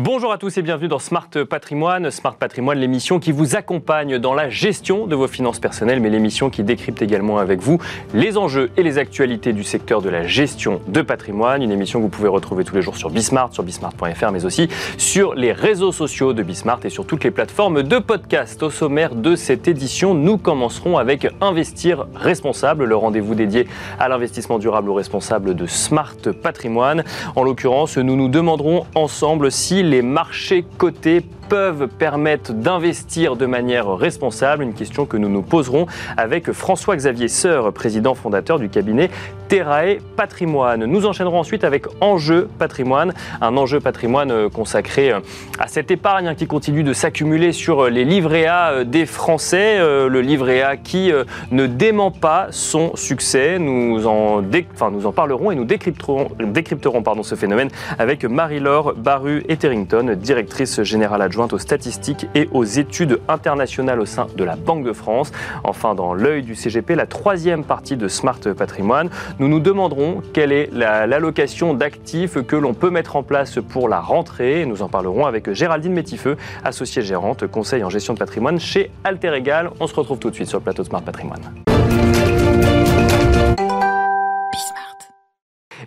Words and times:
Bonjour 0.00 0.30
à 0.30 0.38
tous 0.38 0.56
et 0.56 0.62
bienvenue 0.62 0.86
dans 0.86 1.00
Smart 1.00 1.28
Patrimoine. 1.50 2.12
Smart 2.12 2.36
Patrimoine, 2.36 2.78
l'émission 2.78 3.18
qui 3.18 3.32
vous 3.32 3.56
accompagne 3.56 4.20
dans 4.20 4.32
la 4.32 4.48
gestion 4.48 5.08
de 5.08 5.16
vos 5.16 5.26
finances 5.26 5.58
personnelles, 5.58 5.98
mais 5.98 6.08
l'émission 6.08 6.50
qui 6.50 6.62
décrypte 6.62 7.02
également 7.02 7.38
avec 7.38 7.60
vous 7.60 7.80
les 8.14 8.38
enjeux 8.38 8.70
et 8.76 8.84
les 8.84 8.98
actualités 8.98 9.52
du 9.52 9.64
secteur 9.64 10.00
de 10.00 10.08
la 10.08 10.22
gestion 10.22 10.80
de 10.86 11.02
patrimoine. 11.02 11.64
Une 11.64 11.72
émission 11.72 11.98
que 11.98 12.04
vous 12.04 12.10
pouvez 12.10 12.28
retrouver 12.28 12.62
tous 12.62 12.76
les 12.76 12.80
jours 12.80 12.96
sur 12.96 13.10
Bismart, 13.10 13.52
sur 13.52 13.64
bismart.fr, 13.64 14.30
mais 14.30 14.44
aussi 14.44 14.68
sur 14.98 15.34
les 15.34 15.50
réseaux 15.50 15.90
sociaux 15.90 16.32
de 16.32 16.44
Bismart 16.44 16.78
et 16.84 16.90
sur 16.90 17.04
toutes 17.04 17.24
les 17.24 17.32
plateformes 17.32 17.82
de 17.82 17.98
podcast. 17.98 18.62
Au 18.62 18.70
sommaire 18.70 19.16
de 19.16 19.34
cette 19.34 19.66
édition, 19.66 20.14
nous 20.14 20.38
commencerons 20.38 20.96
avec 20.96 21.26
Investir 21.40 22.06
responsable, 22.14 22.84
le 22.84 22.94
rendez-vous 22.94 23.34
dédié 23.34 23.66
à 23.98 24.08
l'investissement 24.08 24.60
durable 24.60 24.90
ou 24.90 24.94
responsable 24.94 25.56
de 25.56 25.66
Smart 25.66 26.14
Patrimoine. 26.40 27.02
En 27.34 27.42
l'occurrence, 27.42 27.98
nous 27.98 28.14
nous 28.14 28.28
demanderons 28.28 28.86
ensemble 28.94 29.50
si 29.50 29.87
les 29.88 30.02
marchés 30.02 30.64
cotés 30.76 31.22
peuvent 31.48 31.88
permettre 31.88 32.52
d'investir 32.52 33.36
de 33.36 33.46
manière 33.46 33.88
responsable 33.88 34.62
Une 34.62 34.74
question 34.74 35.06
que 35.06 35.16
nous 35.16 35.28
nous 35.28 35.42
poserons 35.42 35.86
avec 36.16 36.52
François-Xavier 36.52 37.28
Seur, 37.28 37.72
président 37.72 38.14
fondateur 38.14 38.58
du 38.58 38.68
cabinet 38.68 39.10
Terrae 39.48 39.96
Patrimoine. 40.16 40.84
Nous 40.84 41.06
enchaînerons 41.06 41.40
ensuite 41.40 41.64
avec 41.64 41.86
Enjeu 42.02 42.48
Patrimoine, 42.58 43.14
un 43.40 43.56
enjeu 43.56 43.80
patrimoine 43.80 44.30
euh, 44.30 44.48
consacré 44.50 45.10
euh, 45.10 45.20
à 45.58 45.68
cette 45.68 45.90
épargne 45.90 46.34
qui 46.34 46.46
continue 46.46 46.82
de 46.82 46.92
s'accumuler 46.92 47.52
sur 47.52 47.84
euh, 47.84 47.88
les 47.88 48.04
livrets 48.04 48.46
A 48.46 48.84
des 48.84 49.06
Français, 49.06 49.78
le 49.78 50.20
livret 50.20 50.60
A 50.62 50.76
qui 50.76 51.10
ne 51.50 51.66
dément 51.66 52.10
pas 52.10 52.48
son 52.50 52.94
succès. 52.94 53.58
Nous 53.58 54.06
en, 54.06 54.42
enfin, 54.74 54.90
nous 54.90 55.06
en 55.06 55.12
parlerons 55.12 55.50
et 55.50 55.54
nous 55.54 55.64
décrypterons, 55.64 56.28
décrypterons 56.38 57.02
pardon, 57.02 57.22
ce 57.22 57.34
phénomène 57.34 57.70
avec 57.98 58.24
Marie-Laure 58.24 58.94
Baru-Etterington, 58.96 60.14
directrice 60.16 60.82
générale 60.82 61.22
adjointe 61.22 61.37
aux 61.46 61.58
statistiques 61.58 62.26
et 62.34 62.48
aux 62.52 62.64
études 62.64 63.20
internationales 63.28 64.00
au 64.00 64.06
sein 64.06 64.26
de 64.36 64.44
la 64.44 64.56
Banque 64.56 64.84
de 64.84 64.92
France. 64.92 65.32
Enfin, 65.64 65.94
dans 65.94 66.14
l'œil 66.14 66.42
du 66.42 66.54
CGP, 66.54 66.94
la 66.94 67.06
troisième 67.06 67.64
partie 67.64 67.96
de 67.96 68.08
Smart 68.08 68.40
Patrimoine, 68.56 69.10
nous 69.38 69.48
nous 69.48 69.60
demanderons 69.60 70.22
quelle 70.32 70.52
est 70.52 70.70
l'allocation 70.72 71.74
d'actifs 71.74 72.42
que 72.42 72.56
l'on 72.56 72.74
peut 72.74 72.90
mettre 72.90 73.16
en 73.16 73.22
place 73.22 73.58
pour 73.68 73.88
la 73.88 74.00
rentrée. 74.00 74.66
Nous 74.66 74.82
en 74.82 74.88
parlerons 74.88 75.26
avec 75.26 75.52
Géraldine 75.52 75.92
Métifeux, 75.92 76.36
associée 76.64 77.02
gérante, 77.02 77.46
conseil 77.46 77.84
en 77.84 77.90
gestion 77.90 78.14
de 78.14 78.18
patrimoine 78.18 78.58
chez 78.58 78.90
Alter 79.04 79.32
Egal. 79.34 79.70
On 79.80 79.86
se 79.86 79.94
retrouve 79.94 80.18
tout 80.18 80.30
de 80.30 80.34
suite 80.34 80.48
sur 80.48 80.58
le 80.58 80.64
plateau 80.64 80.82
de 80.82 80.88
Smart 80.88 81.02
Patrimoine. 81.02 81.42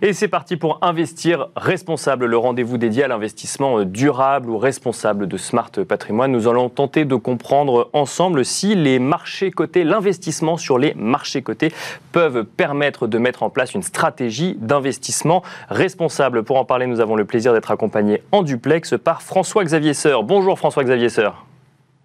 Et 0.04 0.14
c'est 0.14 0.26
parti 0.26 0.56
pour 0.56 0.80
Investir 0.82 1.46
responsable, 1.54 2.26
le 2.26 2.36
rendez-vous 2.36 2.76
dédié 2.76 3.04
à 3.04 3.08
l'investissement 3.08 3.84
durable 3.84 4.50
ou 4.50 4.58
responsable 4.58 5.28
de 5.28 5.36
Smart 5.36 5.70
Patrimoine. 5.70 6.32
Nous 6.32 6.48
allons 6.48 6.68
tenter 6.68 7.04
de 7.04 7.14
comprendre 7.14 7.88
ensemble 7.92 8.44
si 8.44 8.74
les 8.74 8.98
marchés 8.98 9.52
cotés, 9.52 9.84
l'investissement 9.84 10.56
sur 10.56 10.76
les 10.76 10.92
marchés 10.94 11.42
cotés 11.42 11.72
peuvent 12.10 12.42
permettre 12.42 13.06
de 13.06 13.16
mettre 13.16 13.44
en 13.44 13.50
place 13.50 13.74
une 13.74 13.84
stratégie 13.84 14.56
d'investissement 14.58 15.44
responsable. 15.68 16.42
Pour 16.42 16.56
en 16.56 16.64
parler, 16.64 16.88
nous 16.88 16.98
avons 16.98 17.14
le 17.14 17.24
plaisir 17.24 17.52
d'être 17.52 17.70
accompagnés 17.70 18.24
en 18.32 18.42
duplex 18.42 18.94
par 18.98 19.22
François-Xavier 19.22 19.94
Seur. 19.94 20.24
Bonjour 20.24 20.58
François-Xavier 20.58 21.10
Seur. 21.10 21.44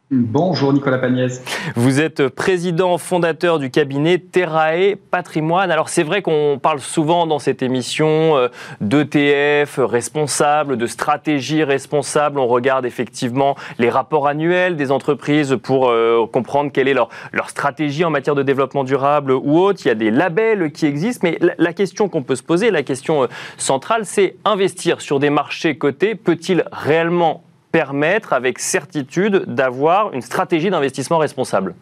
Bonjour 0.09 0.72
Nicolas 0.72 1.00
Pagnès. 1.00 1.44
Vous 1.75 2.00
êtes 2.00 2.30
président 2.30 2.97
fondateur 2.97 3.59
du 3.59 3.69
cabinet 3.69 4.19
Terrae 4.19 4.95
Patrimoine. 5.11 5.69
Alors 5.69 5.89
c'est 5.89 6.03
vrai 6.03 6.22
qu'on 6.22 6.59
parle 6.64 6.80
souvent 6.80 7.27
dans 7.27 7.39
cette 7.39 7.61
émission 7.61 8.38
euh, 8.38 8.47
d'ETF 8.80 9.80
responsable, 9.80 10.77
de 10.77 10.88
stratégie 10.88 11.61
responsable. 11.61 12.39
On 12.39 12.48
regarde 12.48 12.86
effectivement 12.86 13.58
les 13.80 13.89
rapports 13.89 14.30
annuels 14.30 14.77
des 14.77 14.92
entreprises 14.92 15.58
pour 15.61 15.89
euh, 15.89 16.26
comprendre 16.32 16.71
quelle 16.71 16.87
est 16.87 16.93
leur, 16.93 17.09
stratégie 17.49 18.05
en 18.05 18.09
matière 18.09 18.36
de 18.36 18.43
développement 18.43 18.86
durable 18.86 19.33
ou 19.33 19.59
autre. 19.59 19.82
Il 19.83 19.89
y 19.89 19.92
a 19.92 19.95
des 19.95 20.09
labels 20.09 20.71
qui 20.71 20.86
existent, 20.86 21.27
mais 21.27 21.37
la, 21.42 21.53
la 21.58 21.73
question 21.73 22.08
qu'on 22.08 22.23
peut 22.23 22.36
se 22.37 22.43
poser, 22.43 22.71
la 22.71 22.83
question 22.83 23.23
euh, 23.23 23.27
centrale, 23.58 24.05
c'est 24.05 24.37
investir 24.45 25.02
sur 25.02 25.20
des 25.20 25.30
marchés 25.30 25.77
cotés 25.77 26.15
peut-il 26.15 26.64
réellement 26.71 27.43
permettre 27.72 28.33
avec 28.33 28.60
certitude 28.60 29.44
d'avoir 29.48 30.14
une 30.14 30.22
stratégie 30.22 30.70
d'investissement 30.70 31.17
responsable 31.17 31.76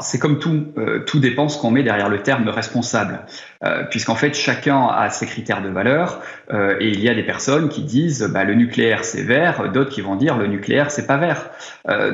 c'est 0.00 0.18
comme 0.18 0.38
tout, 0.38 0.68
euh, 0.78 1.00
tout 1.04 1.18
dépend 1.18 1.48
ce 1.48 1.60
qu'on 1.60 1.70
met 1.70 1.82
derrière 1.82 2.08
le 2.08 2.22
terme 2.22 2.48
responsable, 2.48 3.20
euh, 3.64 3.82
puisqu'en 3.90 4.14
fait 4.14 4.34
chacun 4.34 4.86
a 4.86 5.10
ses 5.10 5.26
critères 5.26 5.60
de 5.60 5.68
valeur 5.68 6.20
euh, 6.52 6.76
et 6.80 6.88
il 6.88 7.00
y 7.00 7.08
a 7.08 7.14
des 7.14 7.24
personnes 7.24 7.68
qui 7.68 7.82
disent 7.82 8.22
bah, 8.32 8.44
le 8.44 8.54
nucléaire 8.54 9.04
c'est 9.04 9.22
vert, 9.22 9.70
d'autres 9.72 9.90
qui 9.90 10.00
vont 10.00 10.16
dire 10.16 10.38
le 10.38 10.46
nucléaire 10.46 10.90
c'est 10.90 11.06
pas 11.06 11.16
vert. 11.16 11.50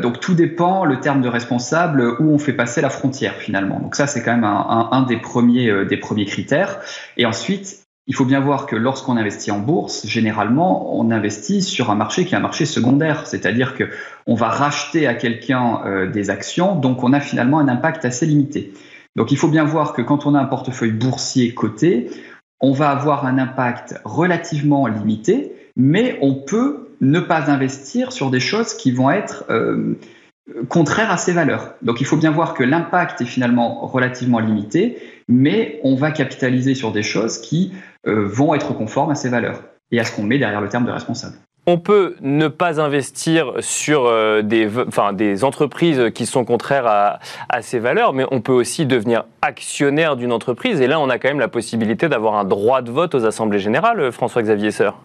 donc 0.00 0.20
tout 0.20 0.34
dépend 0.34 0.84
le 0.84 1.00
terme 1.00 1.20
de 1.20 1.28
responsable 1.28 2.16
où 2.18 2.32
on 2.32 2.38
fait 2.38 2.52
passer 2.52 2.80
la 2.80 2.90
frontière 2.90 3.34
finalement. 3.34 3.78
Donc 3.80 3.94
ça 3.94 4.06
c'est 4.06 4.22
quand 4.22 4.32
même 4.32 4.44
un, 4.44 4.88
un, 4.90 5.02
des 5.02 5.18
premiers 5.18 5.84
des 5.84 5.96
premiers 5.96 6.24
critères. 6.24 6.80
Et 7.16 7.26
ensuite 7.26 7.87
il 8.08 8.14
faut 8.14 8.24
bien 8.24 8.40
voir 8.40 8.64
que 8.64 8.74
lorsqu'on 8.74 9.18
investit 9.18 9.50
en 9.50 9.58
bourse, 9.58 10.06
généralement, 10.06 10.98
on 10.98 11.10
investit 11.10 11.60
sur 11.60 11.90
un 11.90 11.94
marché 11.94 12.24
qui 12.24 12.34
est 12.34 12.38
un 12.38 12.40
marché 12.40 12.64
secondaire, 12.64 13.26
c'est-à-dire 13.26 13.74
que 13.74 13.84
on 14.26 14.34
va 14.34 14.48
racheter 14.48 15.06
à 15.06 15.12
quelqu'un 15.14 15.82
euh, 15.84 16.10
des 16.10 16.30
actions, 16.30 16.74
donc 16.74 17.04
on 17.04 17.12
a 17.12 17.20
finalement 17.20 17.58
un 17.58 17.68
impact 17.68 18.06
assez 18.06 18.24
limité. 18.24 18.72
Donc 19.14 19.30
il 19.30 19.36
faut 19.36 19.48
bien 19.48 19.64
voir 19.64 19.92
que 19.92 20.00
quand 20.00 20.24
on 20.24 20.34
a 20.34 20.40
un 20.40 20.46
portefeuille 20.46 20.92
boursier 20.92 21.52
coté, 21.52 22.10
on 22.60 22.72
va 22.72 22.88
avoir 22.88 23.26
un 23.26 23.36
impact 23.36 24.00
relativement 24.04 24.86
limité, 24.86 25.52
mais 25.76 26.18
on 26.22 26.34
peut 26.34 26.88
ne 27.02 27.20
pas 27.20 27.50
investir 27.50 28.12
sur 28.12 28.30
des 28.30 28.40
choses 28.40 28.72
qui 28.72 28.90
vont 28.90 29.10
être 29.10 29.44
euh, 29.50 29.98
contraires 30.68 31.10
à 31.10 31.18
ces 31.18 31.32
valeurs. 31.32 31.74
Donc 31.82 32.00
il 32.00 32.06
faut 32.06 32.16
bien 32.16 32.30
voir 32.30 32.54
que 32.54 32.64
l'impact 32.64 33.20
est 33.20 33.26
finalement 33.26 33.86
relativement 33.86 34.38
limité, 34.38 34.98
mais 35.28 35.78
on 35.84 35.94
va 35.94 36.10
capitaliser 36.10 36.74
sur 36.74 36.90
des 36.92 37.02
choses 37.02 37.38
qui 37.38 37.72
vont 38.08 38.54
être 38.54 38.74
conformes 38.74 39.10
à 39.10 39.14
ces 39.14 39.28
valeurs 39.28 39.60
et 39.90 40.00
à 40.00 40.04
ce 40.04 40.14
qu'on 40.14 40.22
met 40.22 40.38
derrière 40.38 40.60
le 40.60 40.68
terme 40.68 40.84
de 40.84 40.90
responsable. 40.90 41.34
On 41.66 41.76
peut 41.76 42.14
ne 42.22 42.48
pas 42.48 42.80
investir 42.80 43.52
sur 43.60 44.06
euh, 44.06 44.40
des, 44.40 45.44
entreprises 45.44 46.10
qui 46.14 46.24
sont 46.24 46.46
contraires 46.46 46.86
à, 46.86 47.18
à, 47.50 47.60
ces 47.60 47.78
valeurs, 47.78 48.14
mais 48.14 48.24
on 48.30 48.40
peut 48.40 48.52
aussi 48.52 48.86
devenir 48.86 49.24
actionnaire 49.42 50.16
d'une 50.16 50.32
entreprise. 50.32 50.80
Et 50.80 50.86
là, 50.86 50.98
on 50.98 51.10
a 51.10 51.18
quand 51.18 51.28
même 51.28 51.40
la 51.40 51.48
possibilité 51.48 52.08
d'avoir 52.08 52.36
un 52.36 52.44
droit 52.44 52.80
de 52.80 52.90
vote 52.90 53.14
aux 53.14 53.26
assemblées 53.26 53.58
générales, 53.58 54.10
François-Xavier 54.12 54.70
Seur. 54.70 54.96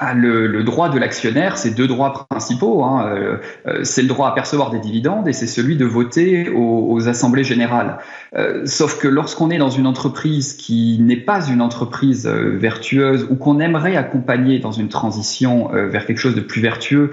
Ah, 0.00 0.14
le, 0.14 0.62
droit 0.62 0.90
de 0.90 0.98
l'actionnaire, 0.98 1.58
c'est 1.58 1.74
deux 1.74 1.88
droits 1.88 2.28
principaux. 2.30 2.84
Hein. 2.84 3.08
Euh, 3.08 3.36
euh, 3.66 3.80
c'est 3.82 4.02
le 4.02 4.06
droit 4.06 4.28
à 4.28 4.30
percevoir 4.30 4.70
des 4.70 4.78
dividendes 4.78 5.26
et 5.26 5.32
c'est 5.32 5.48
celui 5.48 5.76
de 5.76 5.84
voter 5.84 6.50
aux, 6.50 7.08
assemblées 7.08 7.42
générales. 7.42 7.98
Euh, 8.36 8.64
sauf 8.64 9.00
que 9.00 9.08
lorsqu'on 9.08 9.50
est 9.50 9.58
dans 9.58 9.70
une 9.70 9.88
entreprise 9.88 10.54
qui 10.54 10.98
n'est 11.00 11.16
pas 11.16 11.48
une 11.48 11.60
entreprise 11.60 12.28
vertueuse 12.28 13.26
ou 13.28 13.34
qu'on 13.34 13.58
aimerait 13.58 13.96
accompagner 13.96 14.60
dans 14.60 14.70
une 14.70 14.88
transition 14.88 15.70
vers 15.72 16.06
quelque 16.06 16.18
chose 16.18 16.36
de 16.36 16.42
plus 16.42 16.60
vertueux, 16.60 17.10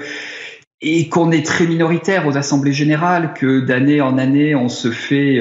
et 0.81 1.09
qu'on 1.09 1.31
est 1.31 1.45
très 1.45 1.65
minoritaire 1.65 2.27
aux 2.27 2.37
assemblées 2.37 2.73
générales, 2.73 3.33
que 3.33 3.61
d'année 3.61 4.01
en 4.01 4.19
année 4.19 4.53
on 4.53 4.69
se 4.69 4.91
fait 4.91 5.39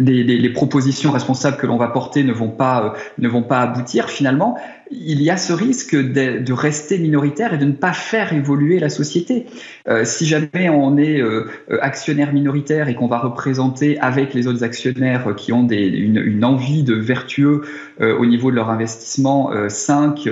les, 0.00 0.50
propositions 0.50 1.10
responsables 1.10 1.56
que 1.56 1.66
l'on 1.66 1.76
va 1.76 1.88
porter 1.88 2.24
ne 2.24 2.32
vont 2.32 2.48
pas 2.48 2.84
euh, 2.84 2.98
ne 3.18 3.28
vont 3.28 3.42
pas 3.42 3.60
aboutir 3.60 4.10
finalement 4.10 4.58
il 4.90 5.22
y 5.22 5.30
a 5.30 5.36
ce 5.36 5.52
risque 5.52 5.94
de, 5.94 6.52
rester 6.52 6.98
minoritaire 6.98 7.54
et 7.54 7.58
de 7.58 7.64
ne 7.64 7.72
pas 7.72 7.92
faire 7.92 8.32
évoluer 8.32 8.80
la 8.80 8.88
société. 8.88 9.46
Euh, 9.86 10.04
si 10.04 10.26
jamais 10.26 10.68
on 10.68 10.96
est 10.96 11.20
euh, 11.20 11.48
actionnaire 11.80 12.32
minoritaire 12.32 12.88
et 12.88 12.96
qu'on 12.96 13.06
va 13.06 13.18
représenter 13.18 14.00
avec 14.00 14.34
les 14.34 14.48
autres 14.48 14.64
actionnaires 14.64 15.36
qui 15.36 15.52
ont 15.52 15.68
une, 15.68 16.44
envie 16.44 16.82
de 16.82 16.94
vertueux 16.94 17.62
au 18.00 18.26
niveau 18.26 18.50
de 18.50 18.56
leur 18.56 18.68
investissement 18.68 19.52
5, 19.68 20.28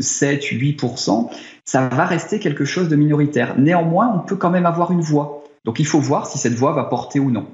7, 0.00 0.42
8%, 0.42 1.30
ça 1.66 1.88
va 1.88 2.06
rester 2.06 2.38
quelque 2.38 2.64
chose 2.64 2.88
de 2.88 2.96
minoritaire. 2.96 3.58
Néanmoins, 3.58 4.10
on 4.14 4.26
peut 4.26 4.36
quand 4.36 4.50
même 4.50 4.64
avoir 4.64 4.90
une 4.90 5.02
voix. 5.02 5.44
Donc 5.66 5.80
il 5.80 5.86
faut 5.86 6.00
voir 6.00 6.26
si 6.26 6.38
cette 6.38 6.54
voix 6.54 6.72
va 6.72 6.84
porter 6.84 7.20
ou 7.20 7.30
non. 7.30 7.46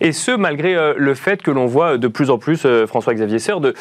Et 0.00 0.12
ce, 0.12 0.32
malgré 0.32 0.74
euh, 0.74 0.94
le 0.96 1.14
fait 1.14 1.42
que 1.42 1.50
l'on 1.50 1.66
voit 1.66 1.98
de 1.98 2.08
plus 2.08 2.30
en 2.30 2.38
plus, 2.38 2.64
euh, 2.64 2.86
François-Xavier 2.86 3.38
Seur, 3.38 3.60
de, 3.60 3.74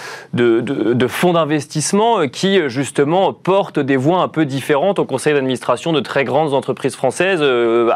fonds 1.08 1.34
d'investissement 1.34 2.22
euh, 2.22 2.28
qui, 2.28 2.70
justement, 2.70 3.34
portent 3.34 3.80
des 3.80 3.98
voix 3.98 4.20
un 4.20 4.28
peu 4.28 4.46
différentes 4.46 5.00
au 5.00 5.06
conseil 5.06 5.34
d'administration 5.34 5.94
de 5.94 6.00
très 6.00 6.24
grandes 6.24 6.54
entreprises 6.54 6.96
françaises, 6.96 7.44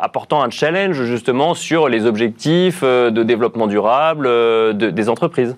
apportant 0.02 0.44
un 0.44 0.50
challenge, 0.50 1.04
justement, 1.04 1.54
sur 1.54 1.90
les 1.90 2.06
objectifs 2.06 2.84
de 2.84 3.24
développement 3.24 3.68
durable 3.68 4.28
des 4.76 5.10
entreprises. 5.10 5.56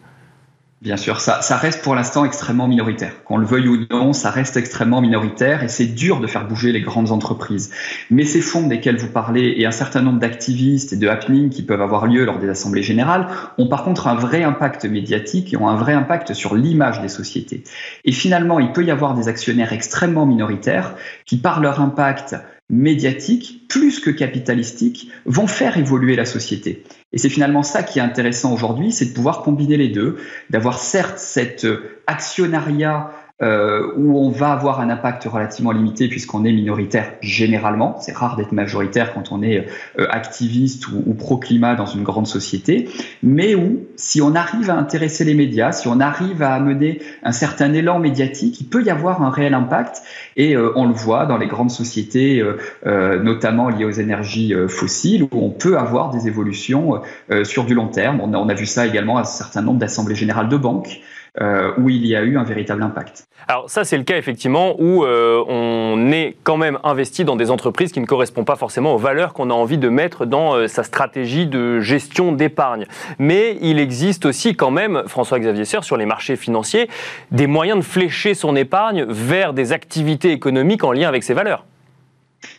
Bien 0.81 0.95
sûr, 0.95 1.19
ça, 1.19 1.57
reste 1.57 1.81
pour 1.81 1.93
l'instant 1.93 2.23
extrêmement 2.23 2.65
minoritaire. 2.65 3.25
Qu'on 3.25 3.35
le 3.35 3.45
veuille 3.45 3.67
ou 3.67 3.85
non, 3.91 4.13
ça 4.13 4.31
reste 4.31 4.55
extrêmement 4.55 5.01
minoritaire 5.01 5.61
et 5.61 5.67
c'est 5.67 5.87
dur 5.87 6.21
de 6.21 6.27
faire 6.27 6.47
bouger 6.47 6.71
les 6.71 6.79
grandes 6.79 7.11
entreprises. 7.11 7.69
Mais 8.09 8.23
ces 8.23 8.39
fonds 8.39 8.65
desquels 8.65 8.95
vous 8.95 9.09
parlez 9.09 9.55
et 9.57 9.65
un 9.65 9.71
certain 9.71 10.01
nombre 10.01 10.19
d'activistes 10.19 10.93
et 10.93 10.95
de 10.95 11.09
happenings 11.09 11.49
qui 11.49 11.63
peuvent 11.63 11.81
avoir 11.81 12.07
lieu 12.07 12.23
lors 12.23 12.39
des 12.39 12.47
assemblées 12.47 12.81
générales 12.81 13.27
ont 13.57 13.67
par 13.67 13.83
contre 13.83 14.07
un 14.07 14.15
vrai 14.15 14.43
impact 14.43 14.85
médiatique 14.85 15.53
et 15.53 15.57
ont 15.57 15.67
un 15.67 15.75
vrai 15.75 15.91
impact 15.91 16.33
sur 16.33 16.55
l'image 16.55 17.01
des 17.01 17.09
sociétés. 17.09 17.65
Et 18.05 18.13
finalement, 18.13 18.61
il 18.61 18.71
peut 18.71 18.85
y 18.85 18.91
avoir 18.91 19.15
des 19.15 19.27
actionnaires 19.27 19.73
extrêmement 19.73 20.25
minoritaires 20.25 20.95
qui, 21.25 21.35
par 21.35 21.59
leur 21.59 21.81
impact, 21.81 22.37
médiatiques, 22.69 23.67
plus 23.67 23.99
que 23.99 24.11
capitalistiques, 24.11 25.11
vont 25.25 25.47
faire 25.47 25.77
évoluer 25.77 26.15
la 26.15 26.25
société. 26.25 26.83
Et 27.11 27.17
c'est 27.17 27.29
finalement 27.29 27.63
ça 27.63 27.81
qui 27.81 27.99
est 27.99 28.03
intéressant 28.03 28.53
aujourd'hui, 28.53 28.91
c'est 28.91 29.05
de 29.05 29.13
pouvoir 29.13 29.41
combiner 29.41 29.77
les 29.77 29.89
deux, 29.89 30.17
d'avoir 30.49 30.79
certes 30.79 31.17
cet 31.17 31.65
actionnariat 32.05 33.11
euh, 33.41 33.93
où 33.95 34.19
on 34.19 34.29
va 34.31 34.51
avoir 34.51 34.81
un 34.81 34.89
impact 34.89 35.23
relativement 35.23 35.71
limité 35.71 36.09
puisqu'on 36.09 36.43
est 36.43 36.51
minoritaire 36.51 37.13
généralement. 37.21 37.97
C'est 38.01 38.13
rare 38.13 38.35
d'être 38.35 38.51
majoritaire 38.51 39.13
quand 39.13 39.31
on 39.31 39.41
est 39.41 39.65
euh, 39.97 40.07
activiste 40.09 40.89
ou, 40.89 41.03
ou 41.05 41.13
pro-climat 41.13 41.75
dans 41.75 41.85
une 41.85 42.03
grande 42.03 42.27
société, 42.27 42.89
mais 43.23 43.55
où 43.55 43.85
si 43.95 44.21
on 44.21 44.35
arrive 44.35 44.69
à 44.69 44.75
intéresser 44.75 45.23
les 45.23 45.35
médias, 45.35 45.71
si 45.71 45.87
on 45.87 46.01
arrive 46.01 46.43
à 46.43 46.53
amener 46.53 46.99
un 47.23 47.31
certain 47.31 47.71
élan 47.73 47.99
médiatique, 47.99 48.59
il 48.59 48.67
peut 48.67 48.83
y 48.83 48.89
avoir 48.89 49.21
un 49.21 49.29
réel 49.29 49.53
impact 49.53 50.01
et 50.35 50.57
euh, 50.57 50.73
on 50.75 50.85
le 50.85 50.93
voit 50.93 51.25
dans 51.25 51.37
les 51.37 51.47
grandes 51.47 51.71
sociétés, 51.71 52.43
euh, 52.85 53.23
notamment 53.23 53.69
liées 53.69 53.85
aux 53.85 53.91
énergies 53.91 54.53
fossiles, 54.67 55.23
où 55.23 55.29
on 55.31 55.49
peut 55.49 55.77
avoir 55.77 56.11
des 56.11 56.27
évolutions 56.27 57.01
sur 57.43 57.65
du 57.65 57.73
long 57.73 57.87
terme. 57.87 58.19
On 58.21 58.33
a, 58.33 58.37
on 58.37 58.49
a 58.49 58.53
vu 58.53 58.65
ça 58.65 58.85
également 58.85 59.17
à 59.17 59.21
un 59.21 59.25
certain 59.25 59.61
nombre 59.61 59.79
d'assemblées 59.79 60.15
générales 60.15 60.49
de 60.49 60.57
banques. 60.57 60.99
Euh, 61.39 61.73
où 61.77 61.89
il 61.89 62.07
y 62.07 62.15
a 62.15 62.23
eu 62.23 62.37
un 62.39 62.43
véritable 62.43 62.81
impact. 62.81 63.27
Alors 63.47 63.69
ça, 63.69 63.83
c'est 63.83 63.97
le 63.97 64.03
cas 64.03 64.17
effectivement 64.17 64.75
où 64.79 65.05
euh, 65.05 65.43
on 65.47 66.11
est 66.11 66.35
quand 66.41 66.57
même 66.57 66.79
investi 66.83 67.23
dans 67.23 67.35
des 67.35 67.51
entreprises 67.51 67.91
qui 67.91 67.99
ne 67.99 68.07
correspondent 68.07 68.47
pas 68.47 68.55
forcément 68.55 68.95
aux 68.95 68.97
valeurs 68.97 69.33
qu'on 69.33 69.51
a 69.51 69.53
envie 69.53 69.77
de 69.77 69.89
mettre 69.89 70.25
dans 70.25 70.55
euh, 70.55 70.67
sa 70.67 70.81
stratégie 70.81 71.45
de 71.45 71.81
gestion 71.81 72.31
d'épargne. 72.31 72.87
Mais 73.19 73.59
il 73.61 73.77
existe 73.77 74.25
aussi 74.25 74.55
quand 74.55 74.71
même, 74.71 75.03
François-Xavier 75.05 75.65
Seur, 75.65 75.83
sur 75.83 75.97
les 75.97 76.07
marchés 76.07 76.35
financiers, 76.35 76.89
des 77.29 77.45
moyens 77.45 77.77
de 77.77 77.85
flécher 77.85 78.33
son 78.33 78.55
épargne 78.55 79.05
vers 79.07 79.53
des 79.53 79.71
activités 79.71 80.31
économiques 80.31 80.83
en 80.83 80.93
lien 80.93 81.07
avec 81.07 81.23
ces 81.23 81.35
valeurs. 81.35 81.63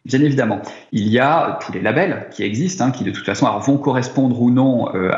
Bien 0.06 0.22
évidemment, 0.22 0.62
il 0.92 1.08
y 1.08 1.18
a 1.18 1.58
tous 1.60 1.72
les 1.72 1.82
labels 1.82 2.28
qui 2.30 2.42
existent, 2.42 2.86
hein, 2.86 2.90
qui 2.90 3.04
de 3.04 3.10
toute 3.10 3.26
façon 3.26 3.46
vont 3.58 3.76
correspondre 3.76 4.40
ou 4.40 4.50
non 4.50 4.88
euh, 4.94 5.12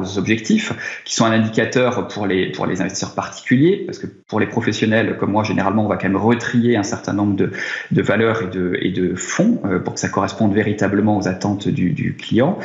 aux 0.00 0.18
objectifs, 0.18 0.72
qui 1.04 1.14
sont 1.14 1.26
un 1.26 1.32
indicateur 1.32 2.08
pour 2.08 2.26
les, 2.26 2.50
pour 2.50 2.64
les 2.64 2.80
investisseurs 2.80 3.14
particuliers, 3.14 3.82
parce 3.84 3.98
que 3.98 4.06
pour 4.06 4.40
les 4.40 4.46
professionnels 4.46 5.18
comme 5.18 5.30
moi, 5.30 5.44
généralement, 5.44 5.84
on 5.84 5.88
va 5.88 5.98
quand 5.98 6.08
même 6.08 6.16
retrier 6.16 6.74
un 6.78 6.82
certain 6.82 7.12
nombre 7.12 7.36
de, 7.36 7.52
de 7.90 8.02
valeurs 8.02 8.40
et 8.40 8.46
de, 8.46 8.78
et 8.80 8.92
de 8.92 9.14
fonds 9.14 9.60
euh, 9.66 9.78
pour 9.78 9.92
que 9.92 10.00
ça 10.00 10.08
corresponde 10.08 10.54
véritablement 10.54 11.18
aux 11.18 11.28
attentes 11.28 11.68
du, 11.68 11.90
du 11.90 12.16
client. 12.16 12.58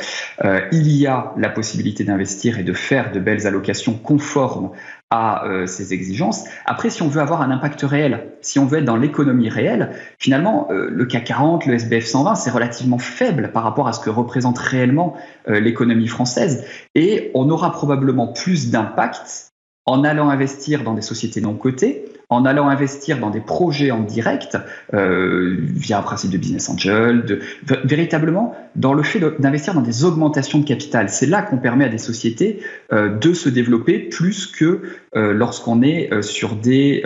Euh, 0.46 0.62
il 0.72 0.90
y 0.90 1.06
a 1.06 1.34
la 1.36 1.50
possibilité 1.50 2.04
d'investir 2.04 2.58
et 2.58 2.62
de 2.62 2.72
faire 2.72 3.12
de 3.12 3.20
belles 3.20 3.46
allocations 3.46 3.92
conformes 3.92 4.70
à 5.12 5.42
ces 5.66 5.92
exigences. 5.92 6.44
Après, 6.66 6.88
si 6.88 7.02
on 7.02 7.08
veut 7.08 7.20
avoir 7.20 7.42
un 7.42 7.50
impact 7.50 7.82
réel, 7.82 8.28
si 8.42 8.60
on 8.60 8.66
veut 8.66 8.78
être 8.78 8.84
dans 8.84 8.94
l'économie 8.94 9.48
réelle, 9.48 9.90
finalement, 10.20 10.68
le 10.70 11.04
CAC 11.04 11.24
40, 11.24 11.49
le 11.58 11.74
SBF 11.74 12.06
120, 12.06 12.34
c'est 12.34 12.50
relativement 12.50 12.98
faible 12.98 13.50
par 13.52 13.62
rapport 13.62 13.88
à 13.88 13.92
ce 13.92 14.00
que 14.00 14.10
représente 14.10 14.58
réellement 14.58 15.14
euh, 15.48 15.60
l'économie 15.60 16.06
française. 16.06 16.64
Et 16.94 17.30
on 17.34 17.50
aura 17.50 17.72
probablement 17.72 18.28
plus 18.28 18.70
d'impact 18.70 19.52
en 19.86 20.04
allant 20.04 20.28
investir 20.28 20.84
dans 20.84 20.94
des 20.94 21.02
sociétés 21.02 21.40
non 21.40 21.54
cotées, 21.54 22.04
en 22.28 22.44
allant 22.44 22.68
investir 22.68 23.18
dans 23.18 23.30
des 23.30 23.40
projets 23.40 23.90
en 23.90 24.02
direct, 24.02 24.56
euh, 24.94 25.56
via 25.60 25.98
un 25.98 26.02
principe 26.02 26.30
de 26.30 26.38
business 26.38 26.68
angel, 26.68 27.24
de, 27.24 27.40
véritablement 27.84 28.54
dans 28.76 28.92
le 28.92 29.02
fait 29.02 29.20
d'investir 29.40 29.74
dans 29.74 29.80
des 29.80 30.04
augmentations 30.04 30.60
de 30.60 30.64
capital. 30.64 31.08
C'est 31.08 31.26
là 31.26 31.42
qu'on 31.42 31.58
permet 31.58 31.86
à 31.86 31.88
des 31.88 31.98
sociétés 31.98 32.60
euh, 32.92 33.16
de 33.16 33.32
se 33.32 33.48
développer 33.48 33.98
plus 33.98 34.46
que 34.46 34.82
lorsqu'on 35.12 35.82
est 35.82 36.22
sur, 36.22 36.54
des, 36.54 37.02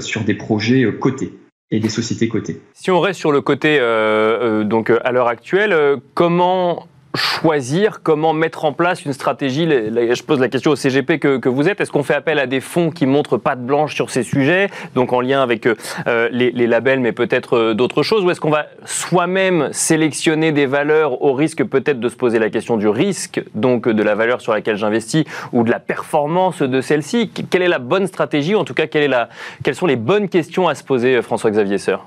sur 0.00 0.24
des 0.24 0.34
projets 0.34 0.92
cotés 0.98 1.32
et 1.70 1.80
des 1.80 1.88
sociétés 1.88 2.28
cotées. 2.28 2.60
Si 2.72 2.90
on 2.90 3.00
reste 3.00 3.18
sur 3.18 3.32
le 3.32 3.40
côté, 3.40 3.78
donc 4.64 4.90
à 4.90 5.12
l'heure 5.12 5.28
actuelle, 5.28 5.96
comment 6.14 6.86
choisir, 7.14 8.02
comment 8.02 8.32
mettre 8.32 8.64
en 8.64 8.72
place 8.72 9.04
une 9.04 9.12
stratégie. 9.12 9.66
Je 9.68 10.22
pose 10.22 10.40
la 10.40 10.48
question 10.48 10.72
au 10.72 10.76
CGP 10.76 11.18
que, 11.18 11.48
vous 11.48 11.68
êtes. 11.68 11.80
Est-ce 11.80 11.92
qu'on 11.92 12.02
fait 12.02 12.14
appel 12.14 12.38
à 12.38 12.46
des 12.46 12.60
fonds 12.60 12.90
qui 12.90 13.06
montrent 13.06 13.36
pas 13.36 13.56
de 13.56 13.62
blanche 13.62 13.94
sur 13.94 14.10
ces 14.10 14.22
sujets, 14.22 14.68
donc 14.94 15.12
en 15.12 15.20
lien 15.20 15.42
avec 15.42 15.66
euh, 15.66 16.28
les, 16.30 16.66
labels, 16.66 17.00
mais 17.00 17.12
peut-être 17.12 17.56
euh, 17.56 17.74
d'autres 17.74 18.02
choses 18.02 18.24
Ou 18.24 18.30
est-ce 18.30 18.40
qu'on 18.40 18.50
va 18.50 18.66
soi-même 18.84 19.68
sélectionner 19.72 20.52
des 20.52 20.66
valeurs 20.66 21.22
au 21.22 21.32
risque 21.32 21.64
peut-être 21.64 22.00
de 22.00 22.08
se 22.08 22.16
poser 22.16 22.38
la 22.38 22.50
question 22.50 22.76
du 22.76 22.88
risque, 22.88 23.42
donc 23.54 23.88
de 23.88 24.02
la 24.02 24.14
valeur 24.14 24.40
sur 24.40 24.52
laquelle 24.52 24.76
j'investis, 24.76 25.24
ou 25.52 25.62
de 25.62 25.70
la 25.70 25.80
performance 25.80 26.62
de 26.62 26.80
celle-ci? 26.80 27.30
Quelle 27.50 27.62
est 27.62 27.68
la 27.68 27.78
bonne 27.78 28.06
stratégie, 28.06 28.54
en 28.54 28.64
tout 28.64 28.74
cas, 28.74 28.86
quelle 28.86 29.02
est 29.02 29.08
la, 29.08 29.28
quelles 29.62 29.74
sont 29.74 29.86
les 29.86 29.96
bonnes 29.96 30.28
questions 30.28 30.68
à 30.68 30.74
se 30.74 30.82
poser, 30.82 31.22
François-Xavier 31.22 31.78
Seur 31.78 32.06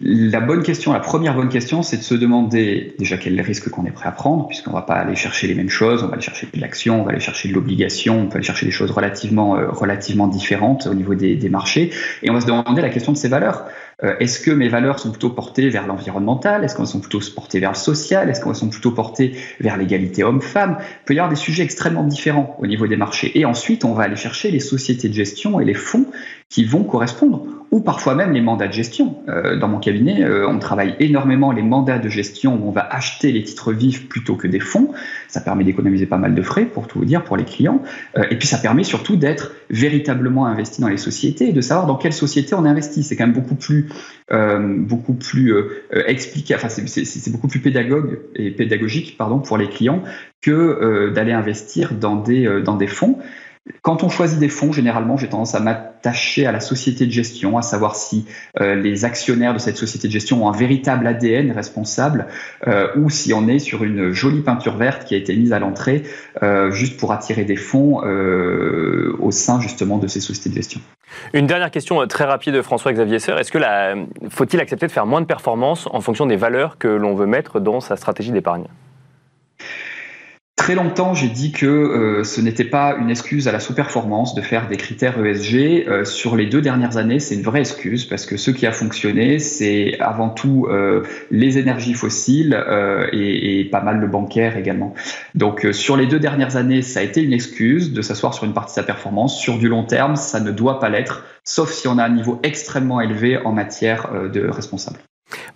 la 0.00 0.40
bonne 0.40 0.64
question, 0.64 0.92
la 0.92 0.98
première 0.98 1.36
bonne 1.36 1.48
question, 1.48 1.84
c'est 1.84 1.98
de 1.98 2.02
se 2.02 2.16
demander 2.16 2.96
déjà 2.98 3.16
quel 3.16 3.40
risque 3.40 3.68
qu'on 3.68 3.86
est 3.86 3.92
prêt 3.92 4.08
à 4.08 4.12
prendre, 4.12 4.48
puisqu'on 4.48 4.72
va 4.72 4.82
pas 4.82 4.94
aller 4.94 5.14
chercher 5.14 5.46
les 5.46 5.54
mêmes 5.54 5.68
choses, 5.68 6.02
on 6.02 6.08
va 6.08 6.14
aller 6.14 6.22
chercher 6.22 6.48
de 6.52 6.60
l'action, 6.60 7.00
on 7.00 7.04
va 7.04 7.12
aller 7.12 7.20
chercher 7.20 7.48
de 7.48 7.54
l'obligation, 7.54 8.22
on 8.22 8.26
peut 8.26 8.38
aller 8.38 8.44
chercher 8.44 8.66
des 8.66 8.72
choses 8.72 8.90
relativement, 8.90 9.56
euh, 9.56 9.68
relativement 9.70 10.26
différentes 10.26 10.88
au 10.88 10.94
niveau 10.94 11.14
des, 11.14 11.48
marchés, 11.48 11.92
et 12.24 12.30
on 12.30 12.34
va 12.34 12.40
se 12.40 12.46
demander 12.46 12.82
la 12.82 12.88
question 12.88 13.12
de 13.12 13.16
ces 13.16 13.28
valeurs. 13.28 13.66
Euh, 14.02 14.16
est-ce 14.18 14.40
que 14.40 14.50
mes 14.50 14.68
valeurs 14.68 14.98
sont 14.98 15.12
plutôt 15.12 15.30
portées 15.30 15.68
vers 15.68 15.86
l'environnemental? 15.86 16.64
Est-ce 16.64 16.74
qu'elles 16.74 16.88
sont 16.88 16.98
plutôt 16.98 17.20
portées 17.32 17.60
vers 17.60 17.70
le 17.70 17.76
social? 17.76 18.28
Est-ce 18.28 18.42
qu'elles 18.42 18.56
sont 18.56 18.70
plutôt 18.70 18.90
portées 18.90 19.36
vers 19.60 19.76
l'égalité 19.76 20.24
homme-femme? 20.24 20.78
Il 20.80 21.04
peut 21.04 21.14
y 21.14 21.20
avoir 21.20 21.30
des 21.30 21.36
sujets 21.36 21.62
extrêmement 21.62 22.02
différents 22.02 22.56
au 22.58 22.66
niveau 22.66 22.88
des 22.88 22.96
marchés. 22.96 23.30
Et 23.38 23.44
ensuite, 23.44 23.84
on 23.84 23.94
va 23.94 24.02
aller 24.02 24.16
chercher 24.16 24.50
les 24.50 24.58
sociétés 24.58 25.08
de 25.08 25.14
gestion 25.14 25.60
et 25.60 25.64
les 25.64 25.74
fonds 25.74 26.06
qui 26.48 26.64
vont 26.64 26.82
correspondre 26.82 27.46
ou 27.74 27.80
parfois 27.80 28.14
même 28.14 28.30
les 28.30 28.40
mandats 28.40 28.68
de 28.68 28.72
gestion. 28.72 29.16
Euh, 29.28 29.56
dans 29.56 29.66
mon 29.66 29.80
cabinet, 29.80 30.22
euh, 30.22 30.46
on 30.48 30.60
travaille 30.60 30.94
énormément 31.00 31.50
les 31.50 31.62
mandats 31.62 31.98
de 31.98 32.08
gestion 32.08 32.54
où 32.54 32.68
on 32.68 32.70
va 32.70 32.86
acheter 32.88 33.32
les 33.32 33.42
titres 33.42 33.72
vifs 33.72 34.08
plutôt 34.08 34.36
que 34.36 34.46
des 34.46 34.60
fonds. 34.60 34.92
Ça 35.26 35.40
permet 35.40 35.64
d'économiser 35.64 36.06
pas 36.06 36.16
mal 36.16 36.36
de 36.36 36.42
frais, 36.42 36.66
pour 36.66 36.86
tout 36.86 37.00
vous 37.00 37.04
dire, 37.04 37.24
pour 37.24 37.36
les 37.36 37.42
clients. 37.42 37.82
Euh, 38.16 38.26
et 38.30 38.38
puis 38.38 38.46
ça 38.46 38.58
permet 38.58 38.84
surtout 38.84 39.16
d'être 39.16 39.50
véritablement 39.70 40.46
investi 40.46 40.82
dans 40.82 40.88
les 40.88 40.98
sociétés 40.98 41.48
et 41.48 41.52
de 41.52 41.60
savoir 41.60 41.88
dans 41.88 41.96
quelle 41.96 42.12
société 42.12 42.54
on 42.54 42.64
investit. 42.64 43.02
C'est 43.02 43.16
quand 43.16 43.26
même 43.26 43.34
beaucoup 43.34 43.56
plus, 43.56 43.88
beaucoup 44.30 45.14
plus 45.14 45.52
expliqué, 45.90 46.54
enfin 46.54 46.68
c'est 46.68 47.30
beaucoup 47.30 47.48
plus 47.48 47.60
pédagogue 47.60 48.20
et 48.36 48.50
pédagogique 48.50 49.16
pardon, 49.18 49.38
pour 49.38 49.58
les 49.58 49.68
clients 49.68 50.02
que 50.40 51.10
d'aller 51.14 51.32
investir 51.32 51.92
dans 51.94 52.16
des, 52.16 52.62
dans 52.62 52.76
des 52.76 52.86
fonds. 52.86 53.18
Quand 53.80 54.04
on 54.04 54.10
choisit 54.10 54.38
des 54.38 54.50
fonds, 54.50 54.72
généralement, 54.72 55.16
j'ai 55.16 55.28
tendance 55.28 55.54
à 55.54 55.60
m'attacher 55.60 56.46
à 56.46 56.52
la 56.52 56.60
société 56.60 57.06
de 57.06 57.10
gestion, 57.10 57.56
à 57.56 57.62
savoir 57.62 57.96
si 57.96 58.26
euh, 58.60 58.74
les 58.74 59.06
actionnaires 59.06 59.54
de 59.54 59.58
cette 59.58 59.78
société 59.78 60.06
de 60.06 60.12
gestion 60.12 60.44
ont 60.44 60.50
un 60.50 60.56
véritable 60.56 61.06
ADN 61.06 61.50
responsable 61.50 62.26
euh, 62.66 62.88
ou 62.96 63.08
si 63.08 63.32
on 63.32 63.48
est 63.48 63.58
sur 63.58 63.82
une 63.82 64.10
jolie 64.10 64.42
peinture 64.42 64.76
verte 64.76 65.06
qui 65.06 65.14
a 65.14 65.16
été 65.16 65.34
mise 65.34 65.54
à 65.54 65.60
l'entrée 65.60 66.02
euh, 66.42 66.70
juste 66.72 67.00
pour 67.00 67.12
attirer 67.12 67.44
des 67.44 67.56
fonds 67.56 68.02
au 69.18 69.30
sein 69.30 69.60
justement 69.60 69.96
de 69.96 70.08
ces 70.08 70.20
sociétés 70.20 70.50
de 70.50 70.54
gestion. 70.56 70.80
Une 71.32 71.46
dernière 71.46 71.70
question 71.70 72.06
très 72.06 72.24
rapide 72.24 72.54
de 72.54 72.62
François-Xavier 72.62 73.18
Seur. 73.18 73.38
Est-ce 73.38 73.52
que 73.52 73.58
faut-il 74.28 74.60
accepter 74.60 74.86
de 74.86 74.92
faire 74.92 75.06
moins 75.06 75.20
de 75.22 75.26
performances 75.26 75.88
en 75.90 76.00
fonction 76.00 76.26
des 76.26 76.36
valeurs 76.36 76.76
que 76.76 76.88
l'on 76.88 77.14
veut 77.14 77.26
mettre 77.26 77.60
dans 77.60 77.80
sa 77.80 77.96
stratégie 77.96 78.32
d'épargne? 78.32 78.66
Très 80.64 80.76
longtemps, 80.76 81.12
j'ai 81.12 81.28
dit 81.28 81.52
que 81.52 81.66
euh, 81.66 82.24
ce 82.24 82.40
n'était 82.40 82.64
pas 82.64 82.96
une 82.98 83.10
excuse 83.10 83.48
à 83.48 83.52
la 83.52 83.60
sous-performance 83.60 84.34
de 84.34 84.40
faire 84.40 84.66
des 84.66 84.78
critères 84.78 85.22
ESG. 85.22 85.84
Euh, 85.86 86.06
sur 86.06 86.36
les 86.36 86.46
deux 86.46 86.62
dernières 86.62 86.96
années, 86.96 87.18
c'est 87.18 87.34
une 87.34 87.42
vraie 87.42 87.60
excuse 87.60 88.06
parce 88.06 88.24
que 88.24 88.38
ce 88.38 88.50
qui 88.50 88.64
a 88.64 88.72
fonctionné, 88.72 89.38
c'est 89.38 90.00
avant 90.00 90.30
tout 90.30 90.66
euh, 90.70 91.02
les 91.30 91.58
énergies 91.58 91.92
fossiles 91.92 92.58
et, 93.12 93.60
et, 93.60 93.64
pas 93.66 93.82
mal 93.82 93.98
le 93.98 94.06
bancaire 94.06 94.56
également. 94.56 94.94
Donc 95.34 95.68
sur 95.72 95.98
les 95.98 96.06
deux 96.06 96.18
dernières 96.18 96.56
années, 96.56 96.80
ça 96.80 97.00
a 97.00 97.02
été 97.02 97.20
une 97.20 97.34
excuse 97.34 97.92
de 97.92 98.00
s'asseoir 98.00 98.32
sur 98.32 98.44
une 98.44 98.54
partie 98.54 98.72
de 98.72 98.76
sa 98.76 98.84
performance. 98.84 99.38
Sur 99.38 99.58
du 99.58 99.68
long 99.68 99.84
terme, 99.84 100.16
ça 100.16 100.40
ne 100.40 100.50
doit 100.50 100.80
pas 100.80 100.88
l'être, 100.88 101.24
sauf 101.44 101.72
si 101.72 101.88
on 101.88 101.98
a 101.98 102.04
un 102.04 102.08
niveau 102.08 102.40
extrêmement 102.42 103.02
élevé 103.02 103.36
en 103.36 103.52
matière 103.52 104.08
de 104.32 104.48
responsable. 104.48 104.96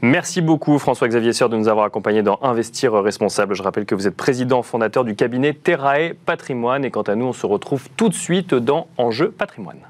Merci 0.00 0.40
beaucoup 0.40 0.78
François-Xavier 0.78 1.32
Seur 1.32 1.49
de 1.49 1.56
nous 1.56 1.68
avoir 1.68 1.87
accompagnés 1.87 2.23
dans 2.23 2.38
Investir 2.42 2.92
responsable. 2.94 3.54
Je 3.54 3.62
rappelle 3.62 3.87
que 3.87 3.94
vous 3.94 4.06
êtes 4.06 4.16
président 4.16 4.62
fondateur 4.62 5.04
du 5.04 5.14
cabinet 5.14 5.54
Terrae 5.54 6.14
Patrimoine 6.26 6.85
et 6.85 6.90
quant 6.90 7.02
à 7.02 7.14
nous, 7.14 7.26
on 7.26 7.32
se 7.32 7.47
retrouve 7.47 7.88
tout 7.97 8.08
de 8.08 8.14
suite 8.14 8.54
dans 8.54 8.88
Enjeu 8.97 9.30
Patrimoine. 9.30 9.80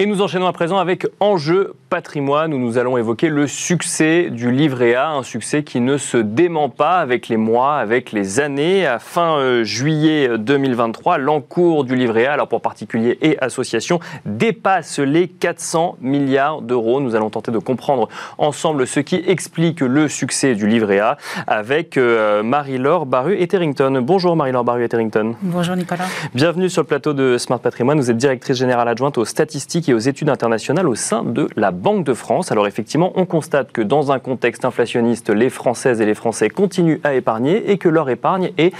Et 0.00 0.06
nous 0.06 0.22
enchaînons 0.22 0.46
à 0.46 0.52
présent 0.52 0.78
avec 0.78 1.08
Enjeu 1.18 1.74
patrimoine 1.90 2.54
où 2.54 2.58
nous 2.58 2.78
allons 2.78 2.98
évoquer 2.98 3.30
le 3.30 3.48
succès 3.48 4.30
du 4.30 4.52
livret 4.52 4.94
A, 4.94 5.10
un 5.10 5.24
succès 5.24 5.64
qui 5.64 5.80
ne 5.80 5.96
se 5.96 6.18
dément 6.18 6.68
pas 6.68 6.98
avec 6.98 7.26
les 7.26 7.36
mois, 7.36 7.78
avec 7.78 8.12
les 8.12 8.38
années. 8.38 8.86
À 8.86 9.00
fin 9.00 9.38
euh, 9.38 9.64
juillet 9.64 10.38
2023, 10.38 11.18
l'encours 11.18 11.82
du 11.82 11.96
livret 11.96 12.26
A, 12.26 12.34
alors 12.34 12.46
pour 12.46 12.60
particuliers 12.60 13.18
et 13.22 13.40
associations, 13.40 13.98
dépasse 14.24 15.00
les 15.00 15.26
400 15.26 15.96
milliards 16.00 16.62
d'euros. 16.62 17.00
Nous 17.00 17.16
allons 17.16 17.30
tenter 17.30 17.50
de 17.50 17.58
comprendre 17.58 18.08
ensemble 18.36 18.86
ce 18.86 19.00
qui 19.00 19.16
explique 19.26 19.80
le 19.80 20.06
succès 20.06 20.54
du 20.54 20.68
livret 20.68 21.00
A 21.00 21.16
avec 21.48 21.96
euh, 21.96 22.44
Marie-Laure 22.44 23.04
Baru-Etherington. 23.04 24.00
Bonjour 24.02 24.36
Marie-Laure 24.36 24.62
Baru-Etherington. 24.62 25.34
Bonjour 25.42 25.74
Nicolas. 25.74 26.04
Bienvenue 26.34 26.70
sur 26.70 26.82
le 26.82 26.86
plateau 26.86 27.14
de 27.14 27.36
Smart 27.36 27.58
Patrimoine. 27.58 27.98
Vous 27.98 28.12
êtes 28.12 28.16
directrice 28.16 28.58
générale 28.58 28.86
adjointe 28.86 29.18
aux 29.18 29.24
statistiques 29.24 29.87
aux 29.94 29.98
études 29.98 30.30
internationales 30.30 30.88
au 30.88 30.94
sein 30.94 31.22
de 31.22 31.48
la 31.56 31.70
Banque 31.70 32.04
de 32.04 32.14
France. 32.14 32.52
Alors 32.52 32.66
effectivement, 32.66 33.12
on 33.14 33.26
constate 33.26 33.72
que 33.72 33.82
dans 33.82 34.12
un 34.12 34.18
contexte 34.18 34.64
inflationniste, 34.64 35.30
les 35.30 35.50
Françaises 35.50 36.00
et 36.00 36.06
les 36.06 36.14
Français 36.14 36.50
continuent 36.50 37.00
à 37.04 37.14
épargner 37.14 37.70
et 37.70 37.78
que 37.78 37.88
leur 37.88 38.10
épargne 38.10 38.50
est 38.58 38.72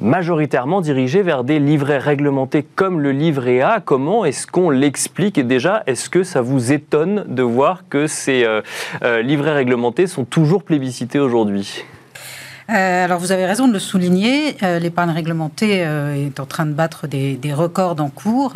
majoritairement 0.00 0.80
dirigée 0.80 1.22
vers 1.22 1.44
des 1.44 1.58
livrets 1.58 1.98
réglementés 1.98 2.64
comme 2.74 3.00
le 3.00 3.12
livret 3.12 3.60
A. 3.60 3.80
Comment 3.84 4.24
est-ce 4.24 4.46
qu'on 4.46 4.70
l'explique? 4.70 5.38
Et 5.38 5.42
déjà, 5.42 5.82
est-ce 5.86 6.08
que 6.08 6.22
ça 6.22 6.40
vous 6.40 6.72
étonne 6.72 7.24
de 7.28 7.42
voir 7.42 7.84
que 7.88 8.06
ces 8.06 8.44
euh, 8.44 8.62
euh, 9.02 9.22
livrets 9.22 9.54
réglementés 9.54 10.06
sont 10.06 10.24
toujours 10.24 10.62
plébiscités 10.62 11.18
aujourd'hui? 11.18 11.84
Euh, 12.70 13.04
alors 13.04 13.18
vous 13.18 13.32
avez 13.32 13.46
raison 13.46 13.66
de 13.66 13.72
le 13.72 13.78
souligner, 13.78 14.56
euh, 14.62 14.78
l'épargne 14.78 15.10
réglementée 15.10 15.84
euh, 15.84 16.26
est 16.26 16.38
en 16.38 16.46
train 16.46 16.66
de 16.66 16.72
battre 16.72 17.06
des, 17.06 17.38
records 17.52 18.00
en 18.00 18.10
cours. 18.10 18.54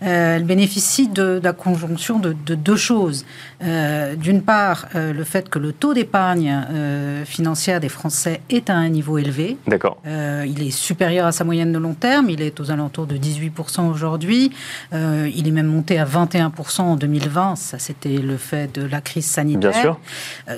elle 0.00 0.44
bénéficie 0.44 1.08
de, 1.08 1.40
la 1.42 1.52
conjonction 1.52 2.18
de, 2.18 2.32
deux 2.32 2.76
choses. 2.76 3.24
D'une 3.62 4.42
part, 4.42 4.86
le 4.94 5.24
fait 5.24 5.48
que 5.48 5.58
le 5.58 5.72
taux 5.72 5.94
d'épargne 5.94 7.24
financière 7.24 7.80
des 7.80 7.88
Français 7.88 8.42
est 8.50 8.68
à 8.68 8.74
un 8.74 8.90
niveau 8.90 9.16
élevé. 9.16 9.56
D'accord. 9.66 9.96
il 10.04 10.62
est 10.62 10.70
supérieur 10.70 11.26
à 11.26 11.32
sa 11.32 11.44
moyenne 11.44 11.72
de 11.72 11.78
long 11.78 11.94
terme, 11.94 12.28
il 12.28 12.42
est 12.42 12.60
aux 12.60 12.70
alentours 12.70 13.06
de 13.06 13.16
18% 13.16 13.88
aujourd'hui. 13.88 14.52
il 14.92 15.48
est 15.48 15.50
même 15.50 15.66
monté 15.66 15.98
à 15.98 16.04
21% 16.04 16.82
en 16.82 16.96
2020, 16.96 17.56
ça 17.56 17.78
c'était 17.78 18.18
le 18.18 18.36
fait 18.36 18.74
de 18.74 18.86
la 18.86 19.00
crise 19.00 19.26
sanitaire. 19.26 19.70
Bien 19.70 19.80
sûr. 19.80 19.98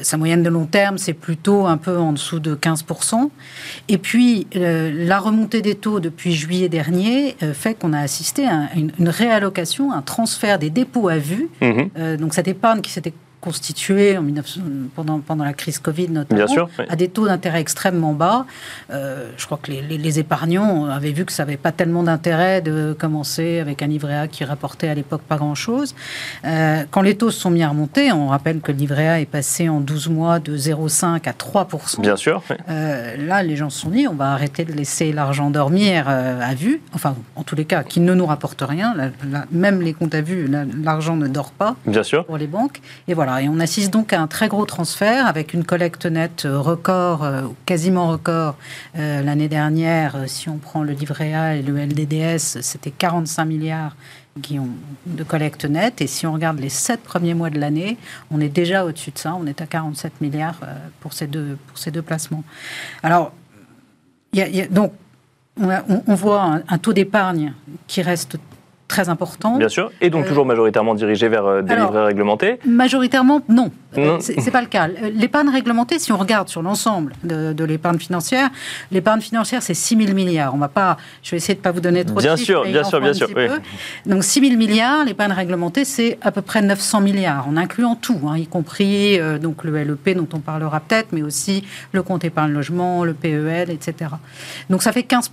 sa 0.02 0.16
moyenne 0.16 0.42
de 0.42 0.50
long 0.50 0.66
terme, 0.66 0.98
c'est 0.98 1.14
plutôt 1.14 1.66
un 1.66 1.76
peu 1.76 1.96
en 1.96 2.12
dessous 2.12 2.40
de 2.40 2.56
15%. 2.56 2.95
Et 3.88 3.98
puis, 3.98 4.46
euh, 4.56 4.90
la 4.94 5.18
remontée 5.18 5.62
des 5.62 5.74
taux 5.74 6.00
depuis 6.00 6.32
juillet 6.32 6.68
dernier 6.68 7.36
euh, 7.42 7.52
fait 7.52 7.74
qu'on 7.74 7.92
a 7.92 8.00
assisté 8.00 8.46
à 8.46 8.68
une, 8.74 9.08
réallocation, 9.08 9.92
un 9.92 10.02
transfert 10.02 10.58
des 10.58 10.70
dépôts 10.70 11.08
à 11.08 11.18
vue. 11.18 11.48
Mhm. 11.60 11.90
Euh, 11.98 12.16
donc, 12.16 12.34
cette 12.34 12.48
épargne 12.48 12.80
qui 12.80 12.90
s'était 12.90 13.12
constitué 13.40 14.16
en 14.16 14.22
19... 14.22 14.58
pendant, 14.94 15.20
pendant 15.20 15.44
la 15.44 15.52
crise 15.52 15.78
Covid 15.78 16.08
notamment, 16.08 16.68
à 16.88 16.96
des 16.96 17.08
taux 17.08 17.26
d'intérêt 17.26 17.60
extrêmement 17.60 18.12
bas. 18.12 18.46
Euh, 18.90 19.30
je 19.36 19.46
crois 19.46 19.58
que 19.62 19.70
les, 19.70 19.82
les, 19.82 20.18
épargnants 20.18 20.86
avaient 20.86 21.12
vu 21.12 21.24
que 21.24 21.32
ça 21.32 21.44
n'avait 21.44 21.56
pas 21.56 21.72
tellement 21.72 22.02
d'intérêt 22.02 22.60
de 22.60 22.96
commencer 22.98 23.60
avec 23.60 23.82
un 23.82 23.86
livret 23.86 24.16
A 24.16 24.28
qui 24.28 24.44
rapportait 24.44 24.88
à 24.88 24.94
l'époque 24.94 25.22
pas 25.22 25.36
grand-chose. 25.36 25.94
Euh, 26.44 26.84
quand 26.90 27.02
les 27.02 27.16
taux 27.16 27.30
se 27.30 27.40
sont 27.40 27.50
mis 27.50 27.62
à 27.62 27.68
remonter, 27.68 28.12
on 28.12 28.28
rappelle 28.28 28.60
que 28.60 28.72
le 28.72 28.78
livret 28.78 29.08
A 29.08 29.20
est 29.20 29.26
passé 29.26 29.68
en 29.68 29.80
12 29.80 30.08
mois 30.08 30.38
de 30.38 30.56
0,5 30.56 31.28
à 31.28 31.32
3 31.32 31.68
Bien 31.98 32.16
sûr. 32.16 32.42
Euh, 32.68 33.16
là, 33.16 33.42
les 33.42 33.56
gens 33.56 33.70
se 33.70 33.80
sont 33.80 33.90
dit, 33.90 34.08
on 34.08 34.14
va 34.14 34.32
arrêter 34.32 34.64
de 34.64 34.72
laisser 34.72 35.12
l'argent 35.12 35.50
dormir 35.50 36.08
à 36.08 36.54
vue. 36.54 36.80
Enfin, 36.94 37.16
en 37.34 37.42
tous 37.42 37.54
les 37.54 37.64
cas, 37.64 37.82
qui 37.82 38.00
ne 38.00 38.14
nous 38.14 38.26
rapporte 38.26 38.62
rien. 38.66 38.94
même 39.50 39.82
les 39.82 39.92
comptes 39.92 40.14
à 40.14 40.20
vue, 40.20 40.48
l'argent 40.82 41.16
ne 41.16 41.28
dort 41.28 41.50
pas 41.50 41.76
Bien 41.86 42.02
sûr. 42.02 42.24
pour 42.24 42.38
les 42.38 42.46
banques. 42.46 42.80
Et 43.08 43.14
voilà, 43.14 43.25
et 43.26 43.49
on 43.49 43.59
assiste 43.59 43.92
donc 43.92 44.12
à 44.12 44.21
un 44.21 44.28
très 44.28 44.49
gros 44.49 44.64
transfert 44.66 45.26
avec 45.26 45.52
une 45.52 45.64
collecte 45.64 46.06
nette 46.06 46.47
record, 46.49 47.25
euh, 47.25 47.42
quasiment 47.64 48.09
record 48.09 48.56
euh, 48.97 49.23
l'année 49.23 49.49
dernière. 49.49 50.16
Euh, 50.16 50.26
si 50.26 50.49
on 50.49 50.59
prend 50.59 50.85
le 50.85 50.92
livret 50.92 51.35
A 51.35 51.56
et 51.56 51.62
le 51.62 51.76
LDDS, 51.76 52.61
c'était 52.62 52.92
45 52.92 53.45
milliards 53.45 53.97
qui 54.42 54.59
ont 54.61 54.68
de 55.06 55.25
collecte 55.25 55.64
nette. 55.64 56.00
Et 56.00 56.06
si 56.06 56.26
on 56.26 56.33
regarde 56.33 56.61
les 56.61 56.68
sept 56.68 57.02
premiers 57.02 57.35
mois 57.35 57.50
de 57.50 57.59
l'année, 57.59 57.97
on 58.30 58.40
est 58.40 58.49
déjà 58.49 58.85
au-dessus 58.85 59.11
de 59.11 59.18
ça. 59.18 59.35
On 59.35 59.47
est 59.47 59.61
à 59.61 59.66
47 59.66 60.21
milliards 60.21 60.61
pour 61.00 61.12
ces 61.12 61.26
deux, 61.26 61.59
pour 61.66 61.78
ces 61.78 61.90
deux 61.90 62.02
placements. 62.02 62.45
Alors, 63.02 63.33
donc, 64.71 64.92
on, 65.59 66.14
voit 66.14 66.61
un 66.68 66.78
taux 66.78 66.92
d'épargne 66.92 67.54
qui 67.87 68.02
reste 68.02 68.37
très 68.88 69.08
important. 69.08 69.58
Bien 69.58 69.68
sûr, 69.68 69.90
et 70.00 70.10
donc 70.10 70.24
euh, 70.24 70.28
toujours 70.28 70.46
majoritairement 70.46 70.94
dirigé 70.94 71.28
vers 71.28 71.44
euh, 71.44 71.62
des 71.62 71.74
livrets 71.74 72.06
réglementés 72.06 72.58
Majoritairement, 72.66 73.42
non. 73.48 73.70
Euh, 73.98 74.20
Ce 74.20 74.32
c'est 74.40 74.50
pas 74.50 74.60
le 74.60 74.68
cas. 74.68 74.88
L'épargne 74.88 75.48
réglementée, 75.48 75.98
si 75.98 76.12
on 76.12 76.18
regarde 76.18 76.48
sur 76.48 76.62
l'ensemble 76.62 77.12
de, 77.24 77.64
l'épargne 77.64 77.98
financière, 77.98 78.50
l'épargne 78.92 79.20
financière, 79.20 79.62
c'est 79.62 79.74
6 79.74 79.96
000 79.96 80.14
milliards. 80.14 80.54
On 80.54 80.58
va 80.58 80.68
pas, 80.68 80.98
je 81.22 81.30
vais 81.32 81.38
essayer 81.38 81.54
de 81.54 81.60
ne 81.60 81.64
pas 81.64 81.72
vous 81.72 81.80
donner 81.80 82.04
trop 82.04 82.18
bien 82.18 82.34
de 82.34 82.38
Sûr, 82.38 82.64
bien 82.64 82.84
sûr, 82.84 83.00
bien 83.00 83.14
sûr, 83.14 83.28
oui. 83.34 83.46
Donc 84.04 84.22
6 84.22 84.40
000 84.40 84.56
milliards, 84.56 85.04
l'épargne 85.04 85.32
réglementée, 85.32 85.84
c'est 85.84 86.18
à 86.22 86.30
peu 86.30 86.42
près 86.42 86.62
900 86.62 87.00
milliards, 87.00 87.48
en 87.48 87.56
incluant 87.56 87.96
tout, 87.96 88.20
hein, 88.28 88.36
y 88.36 88.46
compris 88.46 89.18
donc 89.40 89.64
le 89.64 89.82
LEP 89.82 90.16
dont 90.16 90.28
on 90.32 90.40
parlera 90.40 90.80
peut-être, 90.80 91.08
mais 91.12 91.22
aussi 91.22 91.64
le 91.92 92.02
compte 92.02 92.24
épargne 92.24 92.52
logement, 92.52 93.04
le 93.04 93.14
PEL, 93.14 93.70
etc. 93.70 94.10
Donc 94.70 94.82
ça 94.82 94.92
fait 94.92 95.02
15 95.02 95.30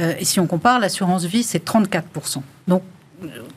euh, 0.00 0.14
et 0.18 0.24
si 0.24 0.40
on 0.40 0.46
compare, 0.46 0.78
l'assurance 0.78 1.24
vie, 1.24 1.42
c'est 1.42 1.64
34%. 1.64 2.42
Donc, 2.66 2.82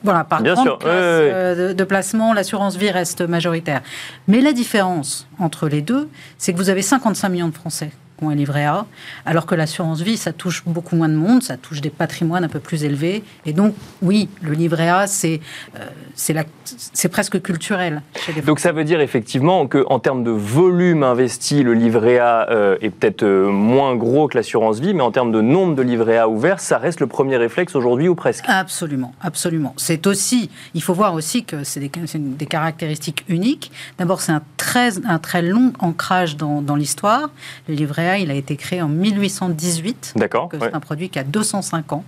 voilà, 0.02 0.24
par 0.24 0.42
Bien 0.42 0.54
grande 0.54 0.78
euh, 0.84 1.72
de, 1.72 1.84
placement, 1.84 2.32
l'assurance 2.32 2.76
vie 2.76 2.90
reste 2.90 3.20
majoritaire. 3.22 3.82
Mais 4.26 4.40
la 4.40 4.52
différence 4.52 5.28
entre 5.38 5.68
les 5.68 5.82
deux, 5.82 6.08
c'est 6.38 6.52
que 6.52 6.58
vous 6.58 6.68
avez 6.68 6.82
55 6.82 7.28
millions 7.28 7.48
de 7.48 7.54
Français 7.54 7.90
un 8.30 8.34
livret 8.34 8.64
A, 8.64 8.86
alors 9.26 9.46
que 9.46 9.54
l'assurance 9.54 10.00
vie, 10.00 10.16
ça 10.16 10.32
touche 10.32 10.62
beaucoup 10.66 10.96
moins 10.96 11.08
de 11.08 11.14
monde, 11.14 11.42
ça 11.42 11.56
touche 11.56 11.80
des 11.80 11.90
patrimoines 11.90 12.44
un 12.44 12.48
peu 12.48 12.60
plus 12.60 12.84
élevés. 12.84 13.22
Et 13.46 13.52
donc, 13.52 13.74
oui, 14.00 14.28
le 14.40 14.52
livret 14.52 14.88
A, 14.88 15.06
c'est 15.06 15.40
euh, 15.76 15.86
c'est 16.14 17.08
presque 17.08 17.40
culturel. 17.40 18.02
donc 18.46 18.60
ça 18.60 18.72
veut 18.72 18.84
dire 18.84 19.00
effectivement 19.00 19.66
qu'en 19.66 19.98
termes 19.98 20.24
de 20.24 20.30
volume 20.30 21.02
investi, 21.02 21.62
le 21.62 21.74
livret 21.74 22.18
A 22.18 22.48
euh, 22.50 22.76
est 22.80 22.90
peut-être 22.90 23.22
euh, 23.22 23.48
moins 23.50 23.96
gros 23.96 24.28
que 24.28 24.36
l'assurance 24.36 24.80
vie, 24.80 24.94
mais 24.94 25.02
en 25.02 25.10
termes 25.10 25.32
de 25.32 25.40
nombre 25.40 25.74
de 25.74 25.82
livrets 25.82 26.18
A 26.18 26.28
ouverts, 26.28 26.60
ça 26.60 26.78
reste 26.78 27.00
le 27.00 27.06
premier 27.06 27.36
réflexe 27.36 27.74
aujourd'hui 27.74 28.08
ou 28.08 28.14
presque? 28.14 28.44
Absolument, 28.46 29.12
absolument. 29.20 29.74
C'est 29.76 30.06
aussi, 30.06 30.50
il 30.74 30.82
faut 30.82 30.94
voir 30.94 31.14
aussi 31.14 31.44
que 31.44 31.64
c'est 31.64 31.80
des, 31.80 31.90
des, 32.16 32.46
caractéristiques 32.46 33.24
uniques. 33.28 33.72
D'abord, 33.98 34.20
c'est 34.20 34.32
un 34.32 34.42
très, 34.56 35.04
un 35.06 35.18
très 35.18 35.42
long 35.42 35.72
ancrage 35.78 36.36
dans, 36.36 36.62
dans 36.62 36.76
l'histoire. 36.76 37.30
Le 37.68 37.74
livret 37.74 38.08
A 38.08 38.11
il 38.18 38.30
a 38.30 38.34
été 38.34 38.56
créé 38.56 38.82
en 38.82 38.88
1818. 38.88 40.14
D'accord. 40.16 40.48
C'est 40.52 40.74
un 40.74 40.80
produit 40.80 41.08
qui 41.08 41.18
a 41.18 41.24
205 41.24 41.92
ans. 41.92 42.04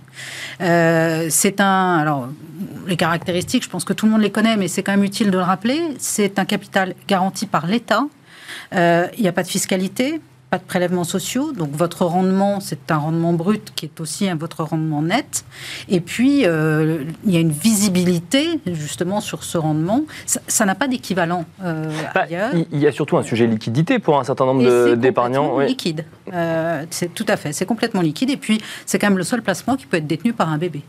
Euh, 0.61 1.27
c'est 1.29 1.61
un. 1.61 1.97
Alors, 1.97 2.29
les 2.87 2.97
caractéristiques, 2.97 3.63
je 3.63 3.69
pense 3.69 3.85
que 3.85 3.93
tout 3.93 4.05
le 4.05 4.11
monde 4.11 4.21
les 4.21 4.31
connaît, 4.31 4.57
mais 4.57 4.67
c'est 4.67 4.83
quand 4.83 4.93
même 4.93 5.03
utile 5.03 5.31
de 5.31 5.37
le 5.37 5.43
rappeler. 5.43 5.81
C'est 5.99 6.39
un 6.39 6.45
capital 6.45 6.95
garanti 7.07 7.45
par 7.45 7.67
l'État. 7.67 8.05
Euh, 8.73 9.07
il 9.17 9.23
n'y 9.23 9.27
a 9.27 9.33
pas 9.33 9.43
de 9.43 9.47
fiscalité 9.47 10.21
pas 10.55 10.59
de 10.59 10.63
prélèvements 10.63 11.03
sociaux, 11.03 11.51
donc 11.51 11.71
votre 11.71 12.05
rendement, 12.05 12.61
c'est 12.61 12.89
un 12.89 12.95
rendement 12.95 13.33
brut 13.33 13.73
qui 13.75 13.87
est 13.87 13.99
aussi 13.99 14.29
un, 14.29 14.35
votre 14.35 14.63
rendement 14.63 15.01
net. 15.01 15.43
Et 15.89 15.99
puis, 15.99 16.45
euh, 16.45 17.03
il 17.25 17.33
y 17.33 17.35
a 17.35 17.41
une 17.41 17.51
visibilité 17.51 18.61
justement 18.65 19.19
sur 19.19 19.43
ce 19.43 19.57
rendement. 19.57 20.03
Ça 20.25 20.65
n'a 20.65 20.75
pas 20.75 20.87
d'équivalent 20.87 21.43
euh, 21.61 21.91
bah, 22.13 22.21
ailleurs. 22.21 22.51
Il 22.71 22.79
y 22.79 22.87
a 22.87 22.93
surtout 22.93 23.17
un 23.17 23.23
sujet 23.23 23.47
liquidité 23.47 23.99
pour 23.99 24.17
un 24.17 24.23
certain 24.23 24.45
nombre 24.45 24.95
d'épargnants. 24.95 25.59
C'est 25.59 25.67
liquide. 25.67 26.05
Euh, 26.33 26.85
c'est 26.89 27.13
tout 27.13 27.25
à 27.27 27.35
fait, 27.35 27.51
c'est 27.51 27.65
complètement 27.65 28.01
liquide. 28.01 28.29
Et 28.29 28.37
puis, 28.37 28.61
c'est 28.85 28.97
quand 28.97 29.07
même 29.07 29.17
le 29.17 29.25
seul 29.25 29.41
placement 29.41 29.75
qui 29.75 29.87
peut 29.87 29.97
être 29.97 30.07
détenu 30.07 30.31
par 30.31 30.49
un 30.49 30.57
bébé. 30.57 30.83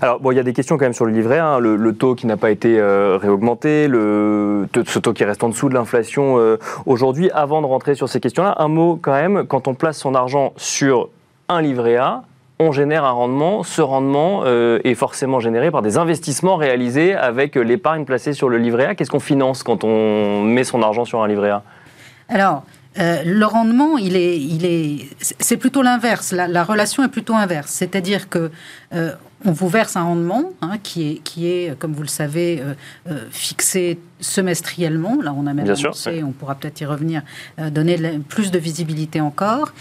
Alors, 0.00 0.20
bon, 0.20 0.30
il 0.30 0.36
y 0.36 0.40
a 0.40 0.42
des 0.42 0.52
questions 0.52 0.76
quand 0.76 0.84
même 0.84 0.92
sur 0.92 1.06
le 1.06 1.12
livret, 1.12 1.38
hein. 1.38 1.58
le, 1.58 1.92
taux 1.92 2.14
qui 2.14 2.26
n'a 2.26 2.36
pas 2.36 2.50
été 2.50 2.78
euh, 2.78 3.18
réaugmenté, 3.20 3.88
le, 3.88 4.68
ce 4.86 4.98
taux 4.98 5.12
qui 5.12 5.24
reste 5.24 5.42
en 5.44 5.48
dessous 5.48 5.68
de 5.68 5.74
l'inflation 5.74 6.38
euh, 6.38 6.58
aujourd'hui. 6.84 7.30
Avant 7.32 7.62
de 7.62 7.66
rentrer 7.66 7.94
sur 7.94 8.08
ces 8.08 8.20
questions-là, 8.20 8.56
un 8.58 8.68
mot 8.68 8.98
quand 9.00 9.12
même, 9.12 9.44
quand 9.46 9.68
on 9.68 9.74
place 9.74 9.98
son 9.98 10.14
argent 10.14 10.52
sur 10.56 11.08
un 11.48 11.62
livret 11.62 11.96
A, 11.96 12.22
on 12.58 12.72
génère 12.72 13.04
un 13.04 13.10
rendement. 13.10 13.62
Ce 13.62 13.82
rendement 13.82 14.42
euh, 14.44 14.78
est 14.84 14.94
forcément 14.94 15.40
généré 15.40 15.70
par 15.70 15.82
des 15.82 15.98
investissements 15.98 16.56
réalisés 16.56 17.14
avec 17.14 17.54
l'épargne 17.54 18.04
placée 18.04 18.32
sur 18.32 18.48
le 18.48 18.58
livret 18.58 18.86
A. 18.86 18.94
Qu'est-ce 18.94 19.10
qu'on 19.10 19.20
finance 19.20 19.62
quand 19.62 19.84
on 19.84 20.42
met 20.42 20.64
son 20.64 20.82
argent 20.82 21.04
sur 21.04 21.22
un 21.22 21.28
livret 21.28 21.50
A? 21.50 21.62
Alors, 22.28 22.62
le 22.98 23.44
rendement, 23.44 23.98
il 23.98 24.16
est, 24.16 24.40
il 24.40 24.64
est, 24.64 25.08
c'est 25.20 25.56
plutôt 25.56 25.82
l'inverse. 25.82 26.32
La, 26.32 26.64
relation 26.64 27.04
est 27.04 27.08
plutôt 27.08 27.34
inverse. 27.34 27.70
C'est-à-dire 27.70 28.28
que 28.28 28.50
on 29.44 29.52
vous 29.52 29.68
verse 29.68 29.96
un 29.96 30.02
rendement 30.02 30.52
hein, 30.62 30.76
qui, 30.82 31.08
est, 31.08 31.14
qui 31.18 31.48
est, 31.48 31.78
comme 31.78 31.92
vous 31.92 32.02
le 32.02 32.08
savez, 32.08 32.60
euh, 32.60 32.74
euh, 33.08 33.24
fixé 33.30 33.98
semestriellement. 34.20 35.20
Là, 35.22 35.34
on 35.36 35.46
a 35.46 35.54
même 35.54 35.68
annoncé, 35.70 36.22
on 36.22 36.32
pourra 36.32 36.54
peut-être 36.54 36.80
y 36.80 36.86
revenir, 36.86 37.22
euh, 37.58 37.70
donner 37.70 37.96
plus 38.28 38.50
de 38.50 38.58
visibilité 38.58 39.20
encore. 39.20 39.72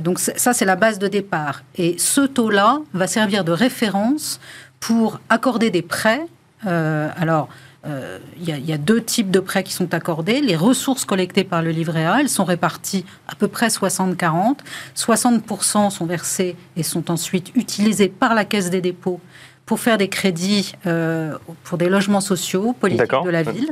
donc 0.00 0.18
ça, 0.18 0.52
c'est 0.52 0.64
la 0.64 0.76
base 0.76 0.98
de 0.98 1.08
départ. 1.08 1.62
Et 1.76 1.96
ce 1.98 2.22
taux-là 2.22 2.80
va 2.94 3.06
servir 3.06 3.44
de 3.44 3.52
référence 3.52 4.40
pour 4.80 5.20
accorder 5.28 5.70
des 5.70 5.82
prêts 5.82 6.26
alors, 6.64 7.48
il 7.84 8.68
y, 8.68 8.72
a 8.72 8.78
deux 8.78 9.02
types 9.02 9.30
de 9.30 9.40
prêts 9.40 9.64
qui 9.64 9.72
sont 9.72 9.92
accordés. 9.92 10.40
Les 10.40 10.54
ressources 10.54 11.04
collectées 11.04 11.42
par 11.42 11.62
le 11.62 11.70
livret 11.70 12.04
A, 12.04 12.20
elles 12.20 12.28
sont 12.28 12.44
réparties 12.44 13.04
à 13.26 13.34
peu 13.34 13.48
près 13.48 13.68
60-40. 13.68 14.58
60%, 14.96 15.90
sont 15.90 16.06
versés 16.06 16.56
et 16.76 16.82
sont 16.82 17.10
ensuite 17.10 17.50
utilisés 17.56 18.08
par 18.08 18.34
la 18.34 18.44
Caisse 18.44 18.70
des 18.70 18.80
dépôts 18.80 19.20
pour 19.66 19.78
faire 19.78 19.96
des 19.96 20.08
crédits 20.08 20.72
euh, 20.86 21.36
pour 21.62 21.78
des 21.78 21.88
logements 21.88 22.20
sociaux, 22.20 22.74
politiques 22.78 23.24
de 23.24 23.30
la 23.30 23.42
ville. 23.42 23.70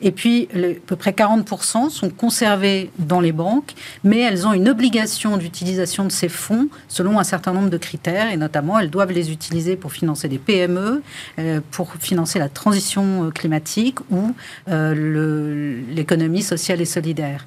Et 0.00 0.12
puis, 0.12 0.48
à 0.54 0.58
peu 0.86 0.96
près 0.96 1.10
40% 1.10 1.90
sont 1.90 2.10
conservés 2.10 2.90
dans 2.98 3.20
les 3.20 3.32
banques, 3.32 3.72
mais 4.04 4.20
elles 4.20 4.46
ont 4.46 4.52
une 4.52 4.68
obligation 4.68 5.36
d'utilisation 5.36 6.04
de 6.04 6.12
ces 6.12 6.28
fonds 6.28 6.68
selon 6.88 7.18
un 7.18 7.24
certain 7.24 7.52
nombre 7.52 7.70
de 7.70 7.76
critères, 7.76 8.30
et 8.30 8.36
notamment, 8.36 8.78
elles 8.78 8.90
doivent 8.90 9.10
les 9.12 9.32
utiliser 9.32 9.74
pour 9.76 9.92
financer 9.92 10.28
des 10.28 10.38
PME, 10.38 11.02
euh, 11.38 11.60
pour 11.72 11.92
financer 11.98 12.38
la 12.38 12.48
transition 12.48 13.24
euh, 13.24 13.30
climatique 13.30 13.98
ou 14.10 14.34
l'économie 14.68 16.42
sociale 16.42 16.80
et 16.80 16.84
solidaire. 16.84 17.46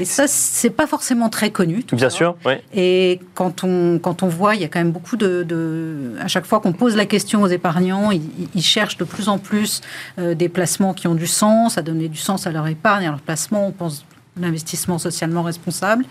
Et 0.00 0.04
ça, 0.04 0.26
c'est 0.26 0.70
pas 0.70 0.86
forcément 0.86 1.28
très 1.28 1.50
connu. 1.50 1.84
Tout 1.84 1.96
Bien 1.96 2.10
sûr, 2.10 2.36
oui. 2.44 2.54
Et 2.74 3.20
quand 3.34 3.64
on, 3.64 3.98
quand 3.98 4.22
on 4.22 4.28
voit, 4.28 4.54
il 4.56 4.62
y 4.62 4.64
a 4.64 4.68
quand 4.68 4.80
même 4.80 4.92
beaucoup 4.92 5.16
de... 5.16 5.44
de 5.44 6.14
à 6.20 6.28
chaque 6.28 6.44
fois 6.44 6.60
qu'on 6.60 6.72
pose 6.72 6.96
la 6.96 7.06
question 7.06 7.35
aux 7.42 7.46
épargnants. 7.46 8.10
Ils, 8.10 8.62
cherchent 8.62 8.96
de 8.96 9.04
plus 9.04 9.28
en 9.28 9.38
plus 9.38 9.80
euh, 10.18 10.34
des 10.34 10.48
placements 10.48 10.94
qui 10.94 11.06
ont 11.08 11.14
du 11.14 11.26
sens, 11.26 11.78
à 11.78 11.82
donner 11.82 12.08
du 12.08 12.18
sens 12.18 12.46
à 12.46 12.50
leur 12.50 12.66
épargne, 12.66 13.06
à 13.06 13.10
leur 13.10 13.20
placement. 13.20 13.68
On 13.68 13.72
pense 13.72 14.04
l'investissement 14.40 14.98
socialement 14.98 15.42
responsable, 15.42 16.04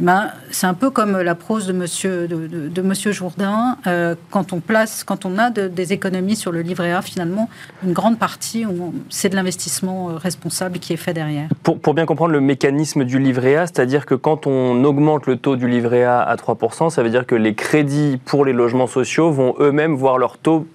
eh 0.00 0.04
ben, 0.04 0.30
c'est 0.50 0.66
un 0.66 0.74
peu 0.74 0.90
comme 0.90 1.18
la 1.18 1.34
prose 1.34 1.66
de 1.66 1.72
Monsieur, 1.72 2.28
de, 2.28 2.82
monsieur 2.82 3.12
Jourdain. 3.12 3.78
Euh, 3.86 4.14
quand 4.30 4.52
on 4.52 4.60
place, 4.60 5.02
quand 5.02 5.24
on 5.24 5.38
a 5.38 5.50
des 5.50 5.92
économies 5.92 6.36
sur 6.36 6.52
le 6.52 6.60
livret 6.60 6.92
A, 6.92 7.00
finalement, 7.00 7.48
une 7.84 7.92
grande 7.92 8.18
partie, 8.18 8.64
c'est 9.08 9.30
de 9.30 9.36
l'investissement 9.36 10.10
euh, 10.10 10.16
responsable 10.16 10.78
qui 10.78 10.92
est 10.92 10.98
fait 10.98 11.14
derrière. 11.14 11.48
Pour, 11.62 11.78
pour, 11.78 11.94
bien 11.94 12.04
comprendre 12.04 12.32
le 12.32 12.40
mécanisme 12.40 13.04
du 13.04 13.18
livret 13.18 13.56
A, 13.56 13.66
c'est-à-dire 13.66 14.04
que 14.04 14.14
quand 14.14 14.46
on 14.46 14.84
augmente 14.84 15.26
le 15.26 15.36
taux 15.36 15.56
du 15.56 15.68
livret 15.68 16.04
A 16.04 16.20
à 16.20 16.36
3%, 16.36 16.90
ça 16.90 17.02
veut 17.02 17.10
dire 17.10 17.26
que 17.26 17.34
les 17.34 17.54
crédits 17.54 18.20
pour 18.24 18.44
les 18.44 18.52
logements 18.52 18.86
sociaux 18.86 19.30
vont 19.30 19.54
eux-mêmes 19.58 19.94
voir 19.94 20.18
leur 20.18 20.36
taux 20.36 20.66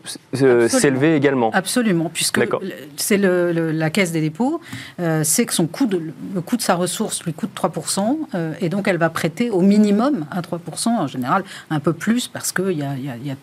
euh, 0.42 0.68
s'élever 0.68 1.16
également. 1.16 1.52
Absolument, 1.54 2.10
puisque 2.12 2.42
c'est 2.96 3.18
la 3.18 3.90
caisse 3.92 4.12
des 4.12 4.22
dépôts, 4.22 4.60
c'est 5.24 5.46
que 5.46 5.54
son 5.54 5.68
coût 5.68 5.86
de, 5.86 6.02
le 6.34 6.42
coût 6.42 6.58
de 6.58 6.62
sa 6.62 6.76
ressource 6.76 6.95
source 6.96 7.24
lui 7.24 7.34
coûte 7.34 7.52
3%, 7.56 8.18
euh, 8.34 8.54
et 8.62 8.70
donc 8.70 8.88
elle 8.88 8.98
va 8.98 9.10
prêter 9.10 9.50
au 9.50 9.62
minimum 9.62 10.26
à 10.32 10.42
3%, 10.42 10.90
en 10.90 11.08
général 11.08 11.44
un 11.70 11.80
peu 11.80 11.94
plus, 11.94 12.28
parce 12.28 12.52
qu'il 12.52 12.78
y 12.78 12.84
a, 12.84 12.96
y, 12.96 13.10
a, 13.10 13.18
y 13.18 13.32
a 13.32 13.36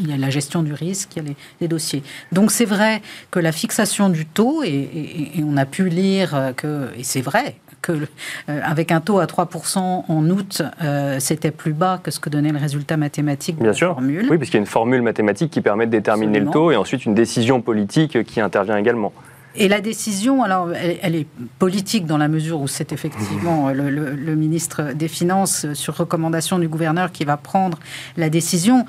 il 0.00 0.10
y 0.10 0.12
a 0.12 0.16
la 0.16 0.28
gestion 0.28 0.64
du 0.64 0.72
risque, 0.72 1.10
il 1.14 1.22
y 1.22 1.30
a 1.30 1.34
les, 1.60 1.68
dossiers. 1.68 2.02
Donc 2.32 2.50
c'est 2.50 2.64
vrai 2.64 3.00
que 3.30 3.38
la 3.38 3.52
fixation 3.52 4.08
du 4.08 4.26
taux, 4.26 4.64
et, 4.64 5.30
on 5.38 5.56
a 5.56 5.66
pu 5.66 5.88
lire 5.88 6.52
que, 6.56 6.88
et 6.96 7.04
c'est 7.04 7.20
vrai, 7.20 7.54
que 7.80 7.92
euh, 7.92 8.60
avec 8.64 8.90
un 8.90 9.00
taux 9.00 9.20
à 9.20 9.26
3% 9.26 9.78
en 10.08 10.30
août, 10.30 10.62
euh, 10.82 11.20
c'était 11.20 11.52
plus 11.52 11.72
bas 11.72 12.00
que 12.02 12.10
ce 12.10 12.18
que 12.20 12.28
donnait 12.28 12.50
le 12.50 12.58
résultat 12.58 12.96
mathématique 12.96 13.58
de 13.58 13.62
Bien 13.62 13.72
sûr. 13.72 13.94
formule. 13.94 14.26
Oui, 14.28 14.36
parce 14.36 14.50
qu'il 14.50 14.54
y 14.54 14.56
a 14.56 14.60
une 14.60 14.66
formule 14.66 15.02
mathématique 15.02 15.50
qui 15.50 15.60
permet 15.60 15.86
de 15.86 15.92
déterminer 15.92 16.40
le 16.40 16.50
taux 16.50 16.72
et 16.72 16.76
ensuite 16.76 17.04
une 17.06 17.14
décision 17.14 17.60
politique 17.60 18.24
qui 18.24 18.40
intervient 18.40 18.76
également. 18.76 19.12
Et 19.58 19.66
la 19.66 19.80
décision, 19.80 20.44
alors, 20.44 20.70
elle, 20.72 21.16
est 21.16 21.26
politique 21.58 22.06
dans 22.06 22.16
la 22.16 22.28
mesure 22.28 22.60
où 22.60 22.68
c'est 22.68 22.92
effectivement 22.92 23.70
le, 23.70 24.36
ministre 24.36 24.92
des 24.94 25.08
Finances, 25.08 25.66
sur 25.72 25.96
recommandation 25.96 26.60
du 26.60 26.68
gouverneur, 26.68 27.10
qui 27.10 27.24
va 27.24 27.36
prendre 27.36 27.80
la 28.16 28.30
décision. 28.30 28.86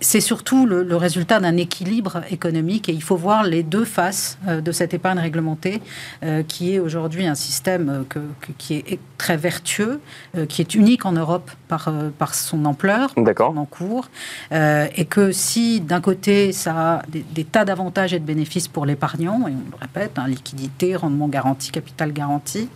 C'est 0.00 0.20
surtout 0.20 0.66
le, 0.66 0.94
résultat 1.00 1.40
d'un 1.40 1.56
équilibre 1.56 2.20
économique 2.30 2.90
et 2.90 2.92
il 2.92 3.02
faut 3.02 3.16
voir 3.16 3.44
les 3.44 3.62
deux 3.62 3.86
faces 3.86 4.38
euh, 4.46 4.60
de 4.60 4.72
cette 4.72 4.92
épargne 4.92 5.18
réglementée, 5.18 5.80
euh, 6.22 6.42
qui 6.42 6.74
est 6.74 6.78
aujourd'hui 6.78 7.26
un 7.26 7.34
système 7.34 8.04
euh, 8.14 8.20
qui 8.58 8.74
est 8.74 8.98
très 9.16 9.38
vertueux, 9.38 10.00
qui 10.48 10.60
est 10.60 10.74
unique 10.74 11.06
en 11.06 11.12
Europe 11.12 11.50
par, 11.68 11.92
par 12.18 12.34
son 12.34 12.64
ampleur, 12.64 13.10
son 13.14 13.56
encours, 13.56 14.08
et 14.50 15.04
que 15.04 15.30
si 15.30 15.80
d'un 15.80 16.00
côté 16.00 16.52
ça 16.52 16.72
a 16.74 17.02
des, 17.08 17.24
des 17.34 17.44
tas 17.44 17.66
d'avantages 17.66 18.14
et 18.14 18.18
de 18.18 18.24
bénéfices 18.24 18.66
pour 18.66 18.86
l'épargnant, 18.86 19.46
et 19.46 19.52
on 19.52 19.70
le 19.70 19.76
répète, 19.78 20.09
Hein, 20.16 20.28
liquidité, 20.28 20.96
rendement 20.96 21.28
garanti, 21.28 21.70
capital 21.70 22.12
garanti. 22.12 22.68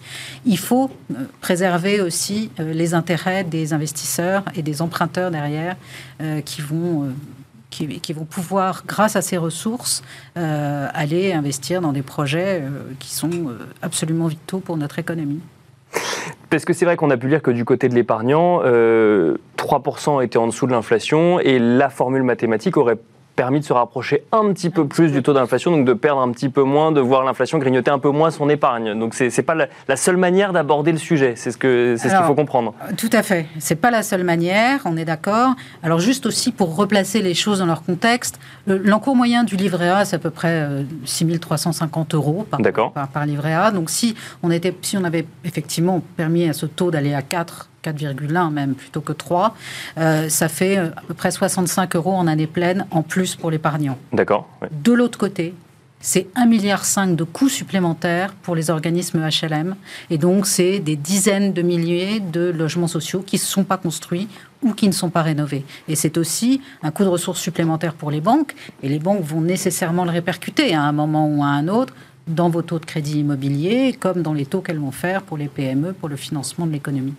Il 0.47 0.59
faut 0.59 0.91
euh, 1.11 1.25
préserver 1.41 2.01
aussi 2.01 2.51
euh, 2.61 2.73
les 2.73 2.95
intérêts 2.95 3.45
des 3.45 3.73
investisseurs 3.73 4.45
et 4.55 4.63
des 4.63 4.83
emprunteurs 4.83 5.31
derrière 5.31 5.77
euh, 6.21 6.41
qui 6.41 6.63
vont 6.63 7.13
qui, 7.71 8.13
vont 8.13 8.25
pouvoir, 8.25 8.85
grâce 8.87 9.17
à 9.17 9.21
ces 9.21 9.37
ressources, 9.37 10.05
aller 10.37 11.33
investir 11.33 11.81
dans 11.81 11.93
des 11.93 12.03
projets 12.03 12.63
qui 13.01 13.13
sont 13.13 13.49
absolument 13.83 14.29
vitaux 14.29 14.61
pour 14.61 14.77
notre 14.77 15.01
économie. 15.01 15.41
Parce 16.51 16.65
que 16.65 16.73
c'est 16.73 16.85
vrai 16.85 16.95
qu'on 16.95 17.11
a 17.11 17.17
pu 17.17 17.27
lire 17.27 17.43
que 17.43 17.51
du 17.51 17.65
côté 17.65 17.89
de 17.89 17.97
l'épargnant, 17.97 18.61
3% 18.63 20.23
était 20.23 20.37
en 20.37 20.47
dessous 20.47 20.69
de 20.69 20.71
l'inflation 20.71 21.41
et 21.41 21.59
la 21.59 21.91
formule 21.91 22.23
mathématique 22.23 22.77
aurait 22.77 22.99
permis 23.37 23.61
de 23.61 23.65
se 23.65 23.73
rapprocher 23.73 24.25
un 24.33 24.53
petit 24.53 24.71
peu 24.71 24.87
plus 24.87 25.13
du 25.13 25.23
taux 25.23 25.33
d'inflation, 25.33 25.71
donc 25.71 25.85
de 25.85 25.93
perdre 25.93 26.21
un 26.21 26.31
petit 26.31 26.49
peu 26.49 26.63
moins, 26.63 26.93
de 26.93 27.01
voir 27.01 27.25
l'inflation 27.25 27.59
grignoter 27.59 27.91
un 27.91 27.99
peu 27.99 28.11
moins 28.11 28.31
son 28.31 28.49
épargne. 28.49 28.99
Donc 28.99 29.15
c'est 29.15 29.37
n'est 29.37 29.45
pas 29.45 29.55
la, 29.55 29.97
seule 29.97 30.17
manière 30.17 30.53
d'aborder 30.53 30.93
le 30.93 30.99
sujet, 30.99 31.35
c'est 31.37 31.51
ce 31.51 31.59
qu'il 31.59 31.99
ce 31.99 32.15
qu'il 32.15 32.25
faut 32.27 32.35
comprendre. 32.35 32.75
Tout 32.97 33.11
à 33.13 33.23
fait, 33.23 33.47
c'est 33.59 33.77
pas 33.77 33.91
la 33.91 34.03
seule 34.03 34.25
manière, 34.25 34.81
on 34.85 34.97
est 34.97 35.05
d'accord. 35.05 35.55
Alors 35.83 35.99
juste 35.99 36.27
aussi 36.27 36.53
pour 36.53 36.77
replacer 36.77 37.23
les 37.23 37.35
choses 37.35 37.59
dans 37.59 37.67
leur 37.67 37.83
contexte, 37.83 38.39
l'encours 38.67 39.17
moyen 39.17 39.45
du 39.45 39.57
livret 39.57 39.89
A, 39.89 40.05
c'est 40.05 40.17
à 40.17 40.19
peu 40.19 40.31
près 40.31 40.69
6 41.05 41.25
euh, 41.25 41.39
350 41.39 42.15
euros 42.15 42.47
par, 42.49 42.61
par, 42.93 43.09
par, 43.09 43.27
livret 43.27 43.55
A. 43.55 43.71
Donc 43.71 43.91
si 43.91 44.15
on, 44.43 44.51
était, 44.51 44.75
si 44.83 44.97
on 44.97 45.05
avait 45.05 45.27
effectivement 45.45 46.03
permis 46.17 46.49
à 46.49 46.53
ce 46.53 46.67
taux 46.67 46.91
d'aller 46.91 47.15
à 47.15 47.23
4 47.23 47.69
4,1 47.85 48.51
même 48.51 48.75
plutôt 48.75 49.01
que 49.01 49.13
3, 49.13 49.55
euh, 49.99 50.29
ça 50.29 50.49
fait 50.49 50.79
euh, 50.79 50.89
à 50.97 51.03
peu 51.03 51.15
près 51.15 51.31
65 51.31 51.97
euros 51.97 52.15
en 52.15 52.27
année 52.27 52.47
pleine 52.47 52.87
en 52.91 53.03
plus 53.03 53.37
pour 53.37 53.51
l'épargnant. 53.51 53.99
D'accord. 54.13 54.49
De 54.71 54.93
l'autre 54.93 55.19
côté, 55.19 55.55
c'est 56.01 56.27
1,5 56.37 56.49
milliard 56.49 56.83
de 57.09 57.25
coûts 57.25 57.49
supplémentaires 57.49 58.35
pour 58.43 58.55
les 58.55 58.69
organismes 58.69 59.27
HLM. 59.27 59.75
Et 60.11 60.19
donc, 60.19 60.47
c'est 60.47 60.79
des 60.79 60.97
dizaines 60.97 61.55
de 61.55 61.63
milliers 61.63 62.21
de 62.21 62.51
logements 62.51 62.89
sociaux 62.89 63.23
qui 63.27 63.37
ne 63.37 63.41
sont 63.41 63.65
pas 63.65 63.79
construits 63.79 64.29
ou 64.63 64.75
qui 64.75 64.87
ne 64.87 64.93
sont 64.93 65.09
pas 65.09 65.23
rénovés. 65.23 65.65
Et 65.89 65.95
c'est 65.95 66.19
aussi 66.19 66.61
un 66.83 66.91
coût 66.91 67.05
de 67.05 67.09
ressources 67.09 67.41
supplémentaires 67.41 67.95
pour 67.95 68.11
les 68.11 68.21
banques. 68.21 68.55
Et 68.83 68.91
les 68.91 68.99
banques 68.99 69.23
vont 69.23 69.41
nécessairement 69.41 70.05
le 70.05 70.11
répercuter 70.11 70.75
à 70.75 70.83
un 70.83 70.93
moment 70.93 71.27
ou 71.27 71.43
à 71.43 71.47
un 71.47 71.69
autre 71.69 71.95
dans 72.27 72.51
vos 72.51 72.61
taux 72.61 72.79
de 72.79 72.85
crédit 72.85 73.21
immobilier, 73.21 73.97
comme 73.99 74.21
dans 74.21 74.35
les 74.35 74.45
taux 74.45 74.61
qu'elles 74.61 74.79
vont 74.79 74.91
faire 74.91 75.23
pour 75.23 75.39
les 75.39 75.49
PME, 75.49 75.95
pour 75.95 76.11
le 76.11 76.17
financement 76.17 76.67
de 76.67 76.73
l'économie. 76.73 77.15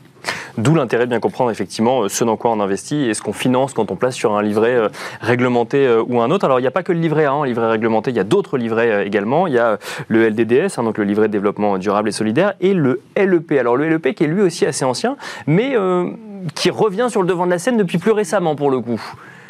D'où 0.58 0.74
l'intérêt 0.74 1.06
de 1.06 1.10
bien 1.10 1.20
comprendre 1.20 1.52
effectivement 1.52 2.04
euh, 2.04 2.10
ce 2.10 2.24
dans 2.24 2.38
quoi 2.38 2.52
on 2.52 2.60
investit 2.60 3.10
et 3.10 3.14
ce 3.14 3.22
qu'on 3.22 3.34
finance 3.34 3.74
quand 3.74 3.92
on 3.92 3.96
place 3.96 4.16
sur 4.16 4.36
un 4.36 4.42
livret 4.42 4.76
euh, 4.76 4.90
réglementé 5.22 5.86
euh, 5.86 6.04
ou 6.08 6.22
un 6.22 6.32
autre. 6.32 6.46
Alors 6.46 6.60
il 6.60 6.64
n'y 6.64 6.68
a 6.68 6.72
pas 6.72 6.84
que 6.84 6.92
le 6.92 7.00
livret 7.00 7.26
A, 7.26 7.34
un 7.34 7.46
livret 7.46 7.70
réglementé, 7.70 8.12
il 8.12 8.18
y 8.18 8.20
a 8.20 8.24
d'autres 8.24 8.58
livrets 8.58 9.06
également. 9.06 9.48
Il 9.48 9.54
y 9.54 9.60
a 9.60 9.78
le 10.08 10.30
LDDS, 10.30 10.78
hein, 10.78 10.84
donc 10.84 10.98
le 10.98 11.04
livret 11.04 11.28
de 11.28 11.34
développement 11.34 11.78
durable 11.78 12.10
et 12.10 12.14
solidaire, 12.14 12.54
et 12.62 12.74
le 12.74 13.02
LEP. 13.18 13.52
Alors 13.60 13.76
le 13.76 13.90
LEP 13.90 14.16
qui 14.16 14.24
est 14.24 14.28
lui 14.28 14.42
aussi 14.42 14.66
assez 14.66 14.86
ancien, 14.86 15.18
mais 15.48 15.76
qui 16.54 16.70
revient 16.70 17.08
sur 17.10 17.22
le 17.22 17.28
devant 17.28 17.46
de 17.46 17.52
la 17.52 17.60
scène 17.60 17.78
depuis 17.78 17.98
plus 17.98 18.12
récemment 18.12 18.56
pour 18.56 18.70
le 18.70 18.80
coup. 18.80 19.02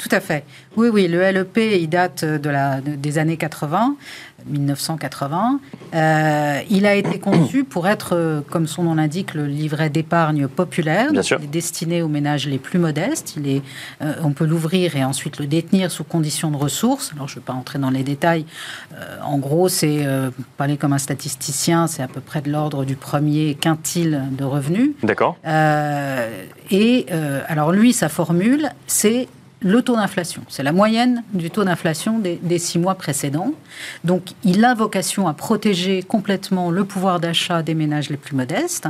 Tout 0.06 0.14
à 0.14 0.20
fait. 0.20 0.44
Oui, 0.76 0.88
oui, 0.88 1.08
le 1.08 1.20
LEP, 1.20 1.56
il 1.56 1.88
date 1.88 2.24
de 2.24 2.48
la, 2.48 2.80
des 2.80 3.18
années 3.18 3.36
80. 3.36 3.96
1980. 4.46 5.60
Euh, 5.94 6.60
il 6.70 6.86
a 6.86 6.94
été 6.94 7.18
conçu 7.18 7.64
pour 7.64 7.88
être, 7.88 8.14
euh, 8.14 8.40
comme 8.48 8.66
son 8.66 8.84
nom 8.84 8.94
l'indique, 8.94 9.34
le 9.34 9.46
livret 9.46 9.90
d'épargne 9.90 10.48
populaire. 10.48 11.12
Bien 11.12 11.22
sûr. 11.22 11.38
Il 11.40 11.44
est 11.44 11.48
destiné 11.48 12.02
aux 12.02 12.08
ménages 12.08 12.46
les 12.46 12.58
plus 12.58 12.78
modestes. 12.78 13.34
Il 13.36 13.48
est, 13.48 13.62
euh, 14.02 14.14
on 14.22 14.32
peut 14.32 14.46
l'ouvrir 14.46 14.96
et 14.96 15.04
ensuite 15.04 15.38
le 15.38 15.46
détenir 15.46 15.90
sous 15.90 16.04
conditions 16.04 16.50
de 16.50 16.56
ressources. 16.56 17.12
Alors, 17.14 17.28
je 17.28 17.34
ne 17.34 17.40
vais 17.40 17.44
pas 17.44 17.52
entrer 17.52 17.78
dans 17.78 17.90
les 17.90 18.02
détails. 18.02 18.46
en 19.22 19.38
gros, 19.38 19.68
c'est, 19.68 20.06
parler 20.56 20.76
comme 20.76 20.92
un 20.92 20.98
statisticien, 20.98 21.86
c'est 21.86 22.02
à 22.02 22.08
peu 22.08 22.20
près 22.20 22.40
de 22.40 22.50
l'ordre 22.50 22.84
du 22.84 22.96
premier 22.96 23.54
quintile 23.54 24.22
de 24.30 24.44
revenus. 24.44 24.92
D'accord. 25.02 25.36
et 26.70 27.06
alors, 27.48 27.72
lui, 27.72 27.92
sa 27.92 28.08
formule, 28.08 28.70
c'est 28.86 29.28
le 29.60 29.82
taux 29.82 29.96
d'inflation. 29.96 30.42
C'est 30.48 30.62
la 30.62 30.72
moyenne 30.72 31.22
du 31.32 31.50
taux 31.50 31.64
d'inflation 31.64 32.18
des, 32.18 32.58
six 32.58 32.78
mois 32.78 32.94
précédents. 32.94 33.52
Donc, 34.04 34.32
il 34.44 34.64
a 34.64 34.74
vocation 34.74 35.28
à 35.28 35.34
protéger 35.34 36.02
complètement 36.02 36.70
le 36.70 36.84
pouvoir 36.84 37.20
d'achat 37.20 37.62
des 37.62 37.74
ménages 37.74 38.10
les 38.10 38.16
plus 38.16 38.36
modestes. 38.36 38.88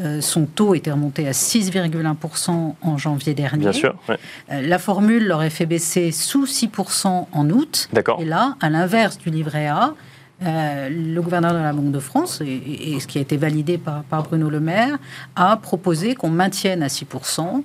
Euh, 0.00 0.20
son 0.20 0.46
taux 0.46 0.74
était 0.74 0.90
remonté 0.90 1.28
à 1.28 1.32
6,1% 1.32 2.74
en 2.80 2.98
janvier 2.98 3.34
dernier. 3.34 3.60
Bien 3.60 3.72
sûr. 3.72 3.94
Euh, 4.08 4.14
la 4.48 4.78
formule 4.78 5.26
l'aurait 5.26 5.50
fait 5.50 5.66
baisser 5.66 6.12
sous 6.12 6.46
6% 6.46 7.26
en 7.30 7.50
août. 7.50 7.88
D'accord. 7.92 8.20
Et 8.20 8.24
là, 8.24 8.56
à 8.60 8.70
l'inverse 8.70 9.18
du 9.18 9.30
livret 9.30 9.66
A, 9.66 9.94
euh, 10.42 10.88
le 10.90 11.20
gouverneur 11.22 11.52
de 11.52 11.58
la 11.58 11.72
Banque 11.72 11.92
de 11.92 11.98
France, 11.98 12.42
et, 12.42 12.98
ce 13.00 13.06
qui 13.06 13.16
a 13.18 13.22
été 13.22 13.36
validé 13.36 13.78
par, 13.78 14.22
Bruno 14.24 14.50
Le 14.50 14.60
Maire, 14.60 14.98
a 15.34 15.56
proposé 15.56 16.14
qu'on 16.14 16.30
maintienne 16.30 16.82
à 16.82 16.88
6% 16.88 17.62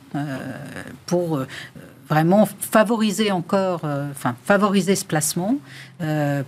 pour 1.05 1.41
vraiment 2.11 2.45
favoriser 2.59 3.31
encore, 3.31 3.81
enfin 4.11 4.35
favoriser 4.45 4.95
ce 4.95 5.05
placement 5.05 5.55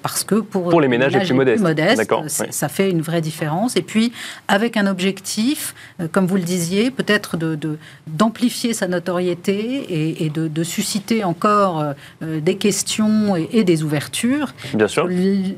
parce 0.01 0.23
que 0.23 0.35
pour, 0.35 0.69
pour 0.69 0.81
les 0.81 0.87
ménages, 0.87 1.13
les 1.13 1.19
plus 1.19 1.33
modestes, 1.33 2.11
ça, 2.27 2.69
fait 2.69 2.89
une 2.89 3.01
vraie 3.01 3.21
différence. 3.21 3.77
Et 3.77 3.83
puis 3.83 4.11
avec 4.47 4.77
un 4.77 4.87
objectif, 4.87 5.75
comme 6.11 6.25
vous 6.25 6.37
le 6.37 6.41
disiez, 6.41 6.89
peut-être 6.89 7.37
de, 7.37 7.77
d'amplifier 8.07 8.73
sa 8.73 8.87
notoriété 8.87 10.23
et, 10.25 10.29
de, 10.29 10.63
susciter 10.63 11.23
encore 11.23 11.93
des 12.21 12.55
questions 12.55 13.35
et, 13.35 13.63
des 13.63 13.83
ouvertures. 13.83 14.53
Bien 14.73 14.87
sûr. 14.87 15.07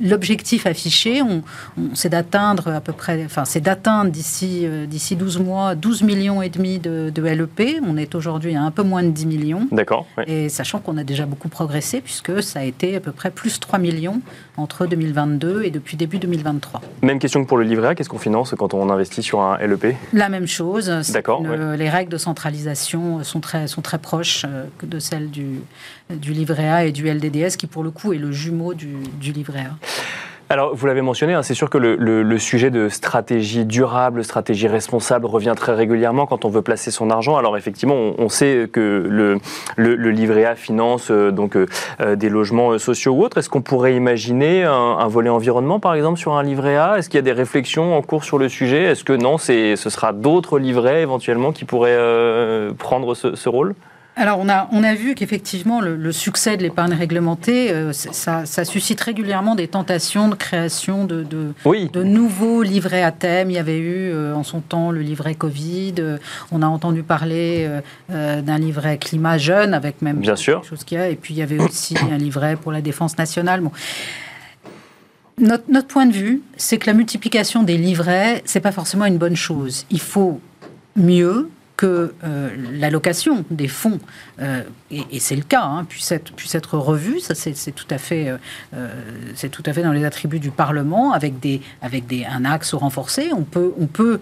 L'objectif 0.01 0.65
affiché, 0.65 1.21
on, 1.21 1.41
c'est 1.93 2.09
d'atteindre 2.09 2.67
à 2.67 2.81
peu 2.81 2.93
près, 2.93 3.23
enfin 3.25 3.45
c'est 3.45 3.61
d'atteindre 3.61 4.11
d'ici 4.11 4.67
d'ici 4.87 5.15
12 5.15 5.39
mois 5.39 5.75
12 5.75 6.03
millions 6.03 6.41
et 6.41 6.49
demi 6.49 6.79
de, 6.79 7.11
de 7.13 7.21
LEP. 7.21 7.79
On 7.87 7.95
est 7.97 8.15
aujourd'hui 8.15 8.55
à 8.55 8.61
un 8.61 8.71
peu 8.71 8.83
moins 8.83 9.03
de 9.03 9.09
10 9.09 9.25
millions. 9.25 9.67
D'accord. 9.71 9.94
Et 10.27 10.49
sachant 10.49 10.79
qu'on 10.79 10.97
a 10.97 11.03
déjà 11.03 11.25
beaucoup 11.25 11.49
progressé, 11.49 12.01
puisque 12.01 12.41
ça 12.43 12.59
a 12.59 12.63
été 12.63 12.95
à 12.95 12.99
peu 12.99 13.11
près 13.11 13.31
plus 13.31 13.59
3 13.59 13.79
millions 13.79 14.21
entre 14.57 14.85
2022 14.85 15.63
et 15.63 15.69
depuis 15.71 15.97
début 15.97 16.17
2023. 16.17 16.81
Même 17.01 17.19
question 17.19 17.43
que 17.43 17.47
pour 17.47 17.57
le 17.57 17.63
livret 17.63 17.89
A, 17.89 17.95
qu'est-ce 17.95 18.09
qu'on 18.09 18.17
finance 18.17 18.53
quand 18.57 18.73
on 18.73 18.89
investit 18.89 19.23
sur 19.23 19.41
un 19.41 19.57
LEP 19.57 19.95
La 20.13 20.29
même 20.29 20.47
chose. 20.47 20.89
D'accord. 21.11 21.43
Les 21.77 21.89
règles 21.89 22.11
de 22.11 22.17
centralisation 22.17 23.23
sont 23.23 23.39
très, 23.39 23.67
sont 23.67 23.81
très 23.81 23.97
proches 23.99 24.45
euh, 24.45 24.65
de 24.83 24.99
celles 24.99 25.29
du, 25.29 25.59
du 26.09 26.33
livret 26.33 26.69
A 26.69 26.85
et 26.85 26.91
du 26.91 27.09
LDDS, 27.09 27.57
qui 27.57 27.67
pour 27.67 27.83
le 27.83 27.91
coup 27.91 28.13
est 28.13 28.17
le 28.17 28.31
jumeau 28.31 28.73
du, 28.73 28.95
du 29.19 29.31
livret 29.31 29.61
A. 29.61 29.75
Alors, 30.47 30.75
vous 30.75 30.85
l'avez 30.85 31.01
mentionné, 31.01 31.33
hein, 31.33 31.41
c'est 31.41 31.55
sûr 31.55 31.71
que 31.71 31.79
le, 31.79 32.37
sujet 32.37 32.69
de 32.69 32.87
stratégie 32.87 33.65
durable, 33.65 34.23
stratégie 34.23 34.67
responsable 34.67 35.25
revient 35.25 35.53
très 35.55 35.73
régulièrement 35.73 36.27
quand 36.27 36.45
on 36.45 36.49
veut 36.49 36.61
placer 36.61 36.91
son 36.91 37.09
argent. 37.09 37.35
Alors, 37.35 37.57
effectivement, 37.57 37.95
on, 37.95 38.29
sait 38.29 38.69
que 38.71 39.07
le, 39.77 40.11
livret 40.11 40.45
A 40.45 40.55
finance 40.55 41.09
euh, 41.09 41.31
donc 41.31 41.55
euh, 41.55 41.65
euh, 41.99 42.15
des 42.15 42.29
logements 42.29 42.77
sociaux 42.77 43.13
ou 43.13 43.23
autres. 43.23 43.39
Est-ce 43.39 43.49
qu'on 43.49 43.63
pourrait 43.63 43.95
imaginer 43.95 44.63
un, 44.63 45.07
volet 45.07 45.29
environnement, 45.29 45.79
par 45.79 45.95
exemple, 45.95 46.19
sur 46.19 46.33
un 46.33 46.43
livret 46.43 46.77
A? 46.77 46.99
Est-ce 46.99 47.09
qu'il 47.09 47.17
y 47.17 47.19
a 47.19 47.23
des 47.23 47.31
réflexions 47.31 47.97
en 47.97 48.03
cours 48.03 48.23
sur 48.23 48.37
le 48.37 48.47
sujet? 48.47 48.83
Est-ce 48.83 49.03
que 49.03 49.13
non, 49.13 49.39
ce 49.39 49.75
sera 49.75 50.13
d'autres 50.13 50.59
livrets 50.59 51.01
éventuellement 51.01 51.53
qui 51.53 51.65
pourraient 51.65 51.97
prendre 52.77 53.15
ce 53.15 53.49
rôle? 53.49 53.73
Alors, 54.17 54.39
on 54.39 54.47
a, 54.47 54.69
on 54.71 54.81
a 54.83 54.95
vu 54.95 55.13
qu'effectivement, 55.13 55.81
le, 55.81 56.11
succès 56.13 56.55
de 56.55 56.63
l'épargne 56.63 56.93
réglementée, 56.93 57.71
euh, 57.71 57.91
ça, 57.91 58.45
suscite 58.63 59.01
régulièrement 59.01 59.55
des 59.55 59.67
tentations 59.67 60.29
de 60.29 60.35
création 60.35 61.03
de, 61.03 61.23
de, 61.23 61.53
de, 61.91 62.03
nouveaux 62.03 62.63
livrets 62.63 63.03
à 63.03 63.11
thème. 63.11 63.51
Il 63.51 63.55
y 63.55 63.59
avait 63.59 63.77
eu 63.77 64.11
euh, 64.11 64.33
en 64.33 64.43
son 64.43 64.61
temps 64.61 64.91
le 64.91 65.01
livret 65.01 65.35
Covid. 65.35 65.95
Euh, 65.99 66.17
on 66.51 66.61
a 66.61 66.67
entendu 66.67 67.03
parler 67.03 67.69
d'un 68.09 68.57
livret 68.57 68.97
climat 68.97 69.37
jeune, 69.37 69.73
avec 69.73 70.01
même 70.01 70.19
Bien 70.19 70.37
sûr. 70.37 70.63
chose 70.63 70.85
qu'il 70.85 70.97
y 70.97 71.01
a. 71.01 71.09
Et 71.09 71.15
puis, 71.15 71.33
il 71.33 71.37
y 71.37 71.43
avait 71.43 71.59
aussi 71.59 71.95
un 72.11 72.17
livret 72.17 72.55
pour 72.55 72.71
la 72.71 72.81
défense 72.81 73.17
nationale. 73.17 73.59
Bon. 73.59 73.71
Notre, 75.37 75.65
notre 75.69 75.87
point 75.87 76.05
de 76.05 76.13
vue, 76.13 76.41
c'est 76.55 76.77
que 76.77 76.87
la 76.87 76.93
multiplication 76.93 77.63
des 77.63 77.77
livrets, 77.77 78.41
c'est 78.45 78.61
pas 78.61 78.71
forcément 78.71 79.05
une 79.05 79.17
bonne 79.17 79.35
chose. 79.35 79.85
Il 79.91 79.99
faut 79.99 80.39
mieux, 80.95 81.49
que 81.77 82.13
euh, 82.23 82.49
l'allocation 82.73 83.43
des 83.51 83.67
fonds, 83.67 83.99
euh, 84.41 84.61
et, 84.91 85.19
c'est 85.19 85.35
le 85.35 85.41
cas, 85.41 85.63
hein, 85.63 85.83
puisse, 85.83 86.11
être, 86.11 86.31
puisse 86.33 86.55
être 86.55 86.77
revue. 86.77 87.19
Ça, 87.19 87.35
c'est 87.35 87.71
tout 87.71 87.87
à 87.89 87.97
fait, 87.97 88.33
euh, 88.73 88.87
c'est 89.33 89.49
tout 89.49 89.63
à 89.65 89.73
fait 89.73 89.81
dans 89.83 89.91
les 89.91 90.05
attributs 90.05 90.39
du 90.39 90.51
Parlement, 90.51 91.11
avec 91.11 91.39
des, 91.39 91.61
avec 91.81 92.07
des, 92.07 92.25
un 92.25 92.45
axe 92.45 92.73
renforcé. 92.73 93.31
On 93.35 93.43
peut, 93.43 93.73
on 93.79 93.87
peut 93.87 94.19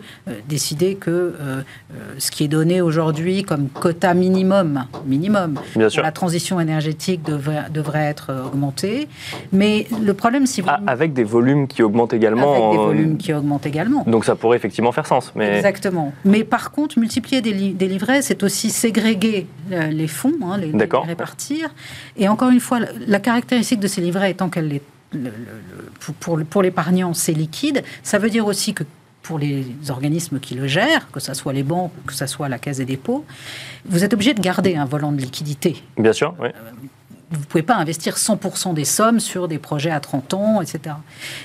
décider 0.48 0.96
que 0.96 1.36
ce 2.18 2.32
qui 2.32 2.44
est 2.44 2.48
donné 2.48 2.82
aujourd'hui 2.82 3.44
comme 3.44 3.68
quota 3.68 4.14
minimum, 4.14 4.86
minimum, 5.06 5.60
Pour 5.74 6.02
la 6.02 6.12
transition 6.12 6.60
énergétique 6.60 7.24
devrait, 7.24 7.66
devrait 7.72 8.06
être 8.06 8.34
augmenté. 8.46 9.08
Mais 9.52 9.88
le 10.02 10.14
problème, 10.14 10.46
si 10.46 10.62
vous 10.62 10.70
ah, 10.70 10.80
avec 10.88 11.14
des 11.14 11.24
volumes 11.24 11.68
qui 11.68 11.84
augmentent 11.84 12.14
également. 12.14 12.56
Avec 12.56 12.72
des 12.72 12.86
volumes 12.86 13.18
qui 13.18 13.34
augmentent 13.34 13.66
également. 13.66 14.04
Donc 14.08 14.26
ça 14.26 14.36
pourrait 14.36 14.58
effectivement 14.58 14.92
faire 14.92 15.06
sens. 15.06 15.32
Mais... 15.36 15.58
Exactement. 15.58 16.14
Mais 16.26 16.44
par 16.44 16.72
contre, 16.72 16.98
multiplier 16.98 17.42
des, 17.52 17.88
livrets, 17.88 18.22
c'est 18.22 18.42
aussi 18.44 18.70
ségréguer 18.70 19.46
euh, 19.72 19.88
les 19.88 20.08
fonds, 20.08 20.34
hein, 20.44 20.58
les, 20.58 20.72
répartir. 21.06 21.74
Et 22.18 22.28
encore 22.28 22.50
une 22.50 22.60
fois, 22.60 22.80
la 23.08 23.20
caractéristique 23.20 23.80
de 23.80 23.88
ces 23.88 24.02
livrets 24.02 24.32
étant 24.32 24.50
qu'elle 24.50 24.74
est 24.74 24.82
pour, 26.20 26.40
pour 26.44 26.64
l'épargnant, 26.64 27.14
c'est 27.14 27.34
liquide. 27.34 27.84
Ça 28.02 28.18
veut 28.18 28.32
dire 28.32 28.48
aussi 28.48 28.74
que 28.74 28.84
pour 29.22 29.40
les 29.40 29.66
organismes 29.90 30.40
qui 30.40 30.54
le 30.54 30.68
gèrent, 30.68 31.10
que 31.12 31.20
ce 31.20 31.34
soit 31.34 31.54
les 31.54 31.64
banques, 31.64 31.94
que 32.06 32.14
ce 32.14 32.26
soit 32.26 32.50
la 32.50 32.60
Caisse 32.60 32.78
des 32.78 32.86
dépôts, 32.86 33.26
vous 33.86 34.04
êtes 34.04 34.14
obligé 34.14 34.34
de 34.34 34.42
garder 34.42 34.76
un 34.76 34.86
volant 34.86 35.12
de 35.12 35.22
liquidité. 35.22 35.78
Bien 35.98 36.14
sûr, 36.14 36.36
oui. 36.40 36.50
Euh, 36.50 36.72
vous 37.34 37.40
ne 37.40 37.46
pouvez 37.46 37.64
pas 37.64 37.76
investir 37.76 38.16
100% 38.16 38.74
des 38.74 38.86
sommes 38.86 39.20
sur 39.20 39.48
des 39.48 39.58
projets 39.58 39.92
à 39.92 40.00
30 40.00 40.34
ans, 40.34 40.62
etc. 40.62 40.96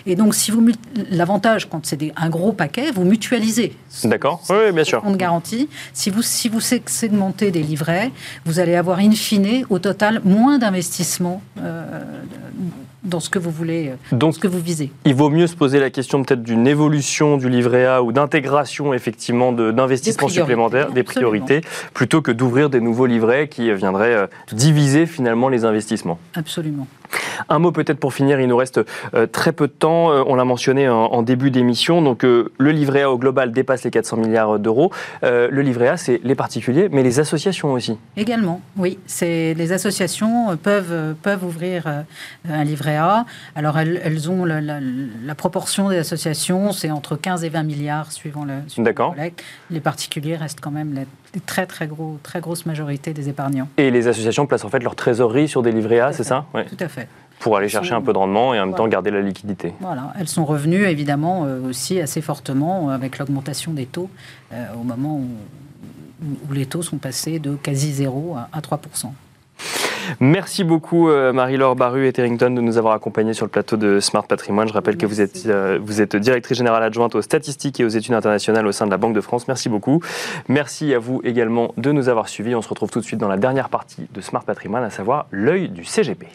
Et 0.07 0.16
donc, 0.16 0.35
si 0.35 0.51
vous 0.51 0.66
l'avantage 1.11 1.68
quand 1.68 1.85
c'est 1.87 2.12
un 2.16 2.29
gros 2.29 2.53
paquet, 2.53 2.90
vous 2.90 3.05
mutualisez. 3.05 3.77
D'accord. 4.05 4.42
Oui, 4.51 4.72
bien 4.72 4.85
sûr. 4.85 5.03
Compte 5.03 5.16
garantie. 5.16 5.68
Si 5.92 6.11
vous 6.11 6.22
si 6.22 6.48
vous 6.48 6.61
segmentez 6.61 7.51
des 7.51 7.62
livrets, 7.62 8.12
vous 8.44 8.61
allez 8.61 8.74
avoir 8.74 8.98
in 8.98 9.12
fine 9.12 9.64
au 9.70 9.79
total 9.79 10.20
moins 10.24 10.59
d'investissement 10.59 11.42
euh, 11.61 12.01
dans 13.05 13.21
ce 13.21 13.31
que 13.31 13.39
vous 13.39 13.51
voulez, 13.51 13.91
euh, 13.91 14.17
Donc, 14.17 14.35
ce 14.35 14.39
que 14.39 14.49
vous 14.49 14.59
visez. 14.59 14.91
Il 15.05 15.15
vaut 15.15 15.31
mieux 15.31 15.47
se 15.47 15.57
poser 15.57 15.79
la 15.81 15.91
question 15.91 16.23
peut-être 16.23 16.43
d'une 16.43 16.67
évolution 16.67 17.37
du 17.37 17.49
livret 17.49 17.87
A 17.87 18.03
ou 18.03 18.13
d'intégration 18.13 18.93
effectivement 18.93 19.53
d'investissements 19.53 20.29
supplémentaires, 20.29 20.91
des 20.91 21.03
priorités, 21.05 21.61
plutôt 21.95 22.23
que 22.23 22.33
d'ouvrir 22.33 22.71
des 22.71 22.81
nouveaux 22.81 23.07
livrets 23.07 23.49
qui 23.49 23.73
viendraient 23.73 24.15
euh, 24.15 24.27
diviser 24.53 25.07
finalement 25.07 25.49
les 25.49 25.65
investissements. 25.65 26.19
Absolument. 26.35 26.87
Un 27.49 27.59
mot 27.59 27.73
peut-être 27.73 27.99
pour 27.99 28.12
finir, 28.12 28.40
il 28.40 28.49
nous 28.49 28.57
reste 28.57 28.81
euh, 29.14 29.27
très 29.27 29.53
peu 29.53 29.66
de 29.66 29.73
temps. 29.73 30.11
Euh, 30.11 30.23
on 30.27 30.35
l'a 30.35 30.44
mentionné 30.44 30.88
en, 30.88 31.23
début 31.23 31.51
d'émission. 31.51 32.03
Donc 32.03 32.25
euh, 32.25 32.53
le 32.59 32.71
livret 32.71 33.03
A 33.03 33.11
au 33.11 33.18
global 33.18 33.53
dépasse 33.53 33.85
les 33.85 33.90
400 33.90 34.16
milliards 34.16 34.59
d'euros. 34.59 34.92
le 35.23 35.61
livret 35.61 35.88
A, 35.88 35.97
c'est 35.97 36.21
les 36.23 36.35
particuliers, 36.35 36.88
mais 36.90 37.03
les 37.03 37.21
associations 37.21 37.73
aussi. 37.73 37.99
Également, 38.16 38.61
oui. 38.77 38.99
C'est 39.07 39.55
les 39.55 39.73
associations 39.73 40.57
peuvent 40.57 41.14
peuvent 41.23 41.44
ouvrir 41.44 42.05
un 42.49 42.64
livret 42.64 42.97
A. 42.97 43.25
Alors 43.55 43.79
elles, 43.79 44.31
ont 44.31 44.44
la, 44.44 45.35
proportion 45.35 45.88
des 45.88 45.99
associations, 45.99 46.73
c'est 46.73 46.90
entre 46.90 47.16
15 47.16 47.44
et 47.44 47.49
20 47.49 47.62
milliards 47.62 48.12
suivant 48.12 48.44
le. 48.44 48.55
D'accord. 48.83 49.14
Les 49.71 49.81
particuliers 49.81 50.37
restent 50.37 50.61
quand 50.61 50.71
même 50.71 51.05
la 51.35 51.41
très 51.41 51.67
très 51.67 51.87
gros 51.87 52.19
très 52.23 52.41
grosse 52.41 52.67
majorité 52.67 53.12
des 53.12 53.29
épargnants. 53.29 53.69
Et 53.77 53.91
les 53.91 54.09
associations 54.09 54.47
placent 54.47 54.64
en 54.64 54.71
fait 54.71 54.81
leur 54.81 54.97
trésorerie 54.97 55.49
sur 55.49 55.62
des 55.62 55.73
livrets 55.73 56.01
A, 56.01 56.12
c'est 56.12 56.25
ça? 56.25 56.47
Tout 56.53 56.77
à 56.81 56.88
fait 56.88 57.09
pour 57.41 57.57
aller 57.57 57.69
chercher 57.69 57.95
un 57.95 58.01
peu 58.01 58.12
de 58.12 58.19
rendement 58.19 58.55
et 58.55 58.61
en 58.61 58.67
même 58.67 58.75
temps 58.75 58.88
garder 58.88 59.11
la 59.11 59.21
liquidité. 59.21 59.73
Voilà, 59.81 60.12
elles 60.19 60.29
sont 60.29 60.45
revenues 60.45 60.85
évidemment 60.85 61.45
euh, 61.45 61.69
aussi 61.69 62.01
assez 62.01 62.21
fortement 62.21 62.91
euh, 62.91 62.95
avec 62.95 63.19
l'augmentation 63.19 63.73
des 63.73 63.87
taux 63.87 64.11
euh, 64.53 64.67
au 64.75 64.83
moment 64.83 65.17
où, 65.17 65.29
les 66.53 66.67
taux 66.67 66.83
sont 66.83 66.99
passés 66.99 67.38
de 67.38 67.55
quasi 67.55 67.93
zéro 67.93 68.37
à, 68.53 68.61
3%. 68.61 69.12
Merci 70.21 70.64
beaucoup 70.64 71.09
Marie-Laure 71.09 71.77
Baru 71.77 72.07
et 72.07 72.12
Terrington 72.12 72.51
de 72.51 72.61
nous 72.61 72.79
avoir 72.79 72.94
accompagnés 72.94 73.35
sur 73.35 73.47
le 73.47 73.51
plateau 73.51 73.77
de 73.77 74.01
Smart 74.01 74.27
Patrimoine. 74.27 74.68
Je 74.68 74.73
rappelle 74.73 74.97
que 74.97 75.07
vous 75.07 75.21
êtes, 75.21 75.49
vous 75.81 76.01
êtes 76.01 76.16
directrice 76.16 76.59
générale 76.59 76.83
adjointe 76.83 77.14
aux 77.14 77.23
statistiques 77.23 77.81
et 77.81 77.85
aux 77.85 77.88
études 77.88 78.14
internationales 78.14 78.66
au 78.66 78.73
sein 78.73 78.87
de 78.87 78.90
la 78.90 78.97
Banque 78.97 79.14
de 79.14 79.21
France. 79.21 79.49
Merci 79.49 79.68
beaucoup. 79.68 80.01
Merci 80.49 80.94
à 80.94 80.99
vous 80.99 81.21
également 81.25 81.73
de 81.77 81.92
nous 81.92 82.09
avoir 82.09 82.29
suivis. 82.29 82.55
On 82.55 82.62
se 82.62 82.68
retrouve 82.68 82.90
tout 82.90 83.01
de 83.01 83.05
suite 83.05 83.21
dans 83.21 83.29
la 83.29 83.37
dernière 83.37 83.68
partie 83.68 84.09
de 84.12 84.21
Smart 84.21 84.44
Patrimoine, 84.44 84.85
à 84.85 84.90
savoir 84.90 85.27
l'œil 85.31 85.68
du 85.68 85.85
CGP. 85.85 86.27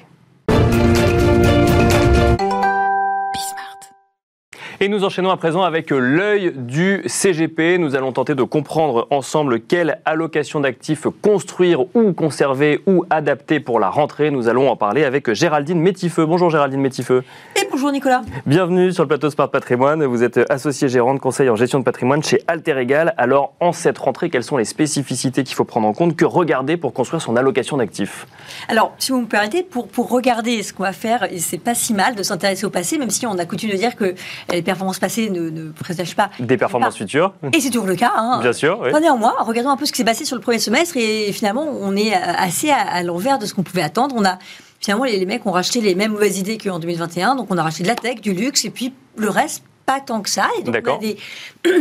Et 4.80 4.90
nous 4.90 5.04
enchaînons 5.04 5.30
à 5.30 5.38
présent 5.38 5.62
avec 5.62 5.92
l'œil 5.92 6.52
du 6.56 7.04
CGP. 7.06 7.78
Nous 7.78 7.96
allons 7.96 8.12
tenter 8.12 8.34
de 8.34 8.42
comprendre 8.42 9.08
ensemble 9.12 9.62
quelle 9.62 10.00
allocation 10.04 10.60
d'actifs 10.60 11.06
construire 11.22 11.82
ou 11.96 12.14
conserver 12.14 12.82
ou 12.88 13.06
adapter 13.12 13.60
pour 13.60 13.80
la 13.80 13.90
rentrée. 13.90 14.32
Nous 14.32 14.48
allons 14.48 14.70
en 14.70 14.76
parler 14.76 15.04
avec 15.04 15.32
Géraldine 15.32 15.80
Métifeux. 15.80 16.26
Bonjour 16.26 16.50
Géraldine 16.50 16.82
Métifeux. 16.82 17.24
Et 17.56 17.68
bonjour 17.72 17.92
Nicolas. 17.92 18.24
Bienvenue 18.48 18.92
sur 18.92 19.04
le 19.04 19.08
plateau 19.08 19.30
Smart 19.30 19.50
Patrimoine. 19.50 20.04
Vous 20.06 20.24
êtes 20.24 20.40
associée 20.50 20.90
gérante 20.90 21.20
conseil 21.20 21.50
en 21.50 21.56
gestion 21.56 21.80
de 21.80 21.84
patrimoine 21.84 22.24
chez 22.24 22.42
Alter 22.48 22.78
Egal. 22.78 23.14
Alors 23.18 23.54
en 23.60 23.74
cette 23.74 24.00
rentrée, 24.00 24.32
quelles 24.32 24.44
sont 24.44 24.58
les 24.58 24.66
spécificités 24.66 25.44
qu'il 25.44 25.56
faut 25.56 25.66
prendre 25.66 25.88
en 25.88 25.94
compte? 25.94 26.16
Que 26.16 26.26
regarder 26.26 26.78
pour 26.78 26.94
construire 26.94 27.22
son 27.22 27.36
allocation 27.36 27.78
d'actifs? 27.78 28.26
Alors 28.70 28.94
si 28.98 29.12
vous 29.12 29.22
me 29.22 29.28
permettez, 29.28 29.62
pour, 29.62 29.88
pour 29.88 30.10
regarder 30.10 30.64
ce 30.64 30.74
qu'on 30.74 30.84
va 30.84 30.94
faire, 30.94 31.28
c'est 31.38 31.62
pas 31.62 31.76
si 31.76 31.94
mal 31.94 32.16
de 32.16 32.24
s'intéresser 32.24 32.66
au 32.66 32.72
passé, 32.72 32.98
même 32.98 33.12
si 33.12 33.28
on 33.28 33.38
a 33.38 33.46
coutume 33.46 33.70
de 33.70 33.78
dire 33.78 33.96
que 33.96 34.16
les 34.52 34.64
performances 34.74 35.00
passées 35.00 35.30
ne, 35.30 35.50
ne 35.50 35.72
présagent 35.72 36.16
pas 36.16 36.30
des 36.40 36.58
performances 36.58 36.98
futures. 36.98 37.34
Et 37.54 37.62
c'est 37.62 37.70
toujours 37.70 37.88
le 37.88 37.96
cas. 37.96 38.12
Hein. 38.16 38.40
Bien 38.42 38.54
sûr. 38.54 38.80
Oui. 38.82 38.90
Néanmoins, 39.02 39.36
regardons 39.40 39.70
un 39.70 39.78
peu 39.78 39.86
ce 39.86 39.92
qui 39.92 39.98
s'est 39.98 40.04
passé 40.04 40.26
sur 40.26 40.36
le 40.36 40.42
premier 40.42 40.60
semestre 40.60 40.98
et 40.98 41.32
finalement, 41.32 41.66
on 41.66 41.96
est 41.96 42.14
assez 42.14 42.70
à, 42.70 43.04
l'envers 43.04 43.40
de 43.40 43.46
ce 43.46 43.54
qu'on 43.54 43.64
pouvait 43.64 43.82
attendre. 43.82 44.16
On 44.18 44.26
a 44.26 44.40
finalement 44.80 45.06
les, 45.06 45.26
mecs 45.26 45.46
ont 45.46 45.52
racheté 45.52 45.82
les 45.82 45.96
mêmes 45.96 46.12
mauvaises 46.12 46.38
idées 46.38 46.58
qu'en 46.58 46.80
2021, 46.80 47.36
donc 47.36 47.48
on 47.50 47.58
a 47.58 47.64
racheté 47.64 47.84
de 47.84 47.88
la 47.88 47.96
tech, 47.96 48.22
du 48.22 48.34
luxe 48.34 48.66
et 48.66 48.70
puis 48.70 48.94
le 49.16 49.30
reste 49.30 49.64
pas 49.86 50.00
tant 50.00 50.22
que 50.22 50.30
ça. 50.30 50.48
Et 50.60 50.64
donc 50.64 50.76
on 50.86 50.96
a 50.96 50.98
des 50.98 51.18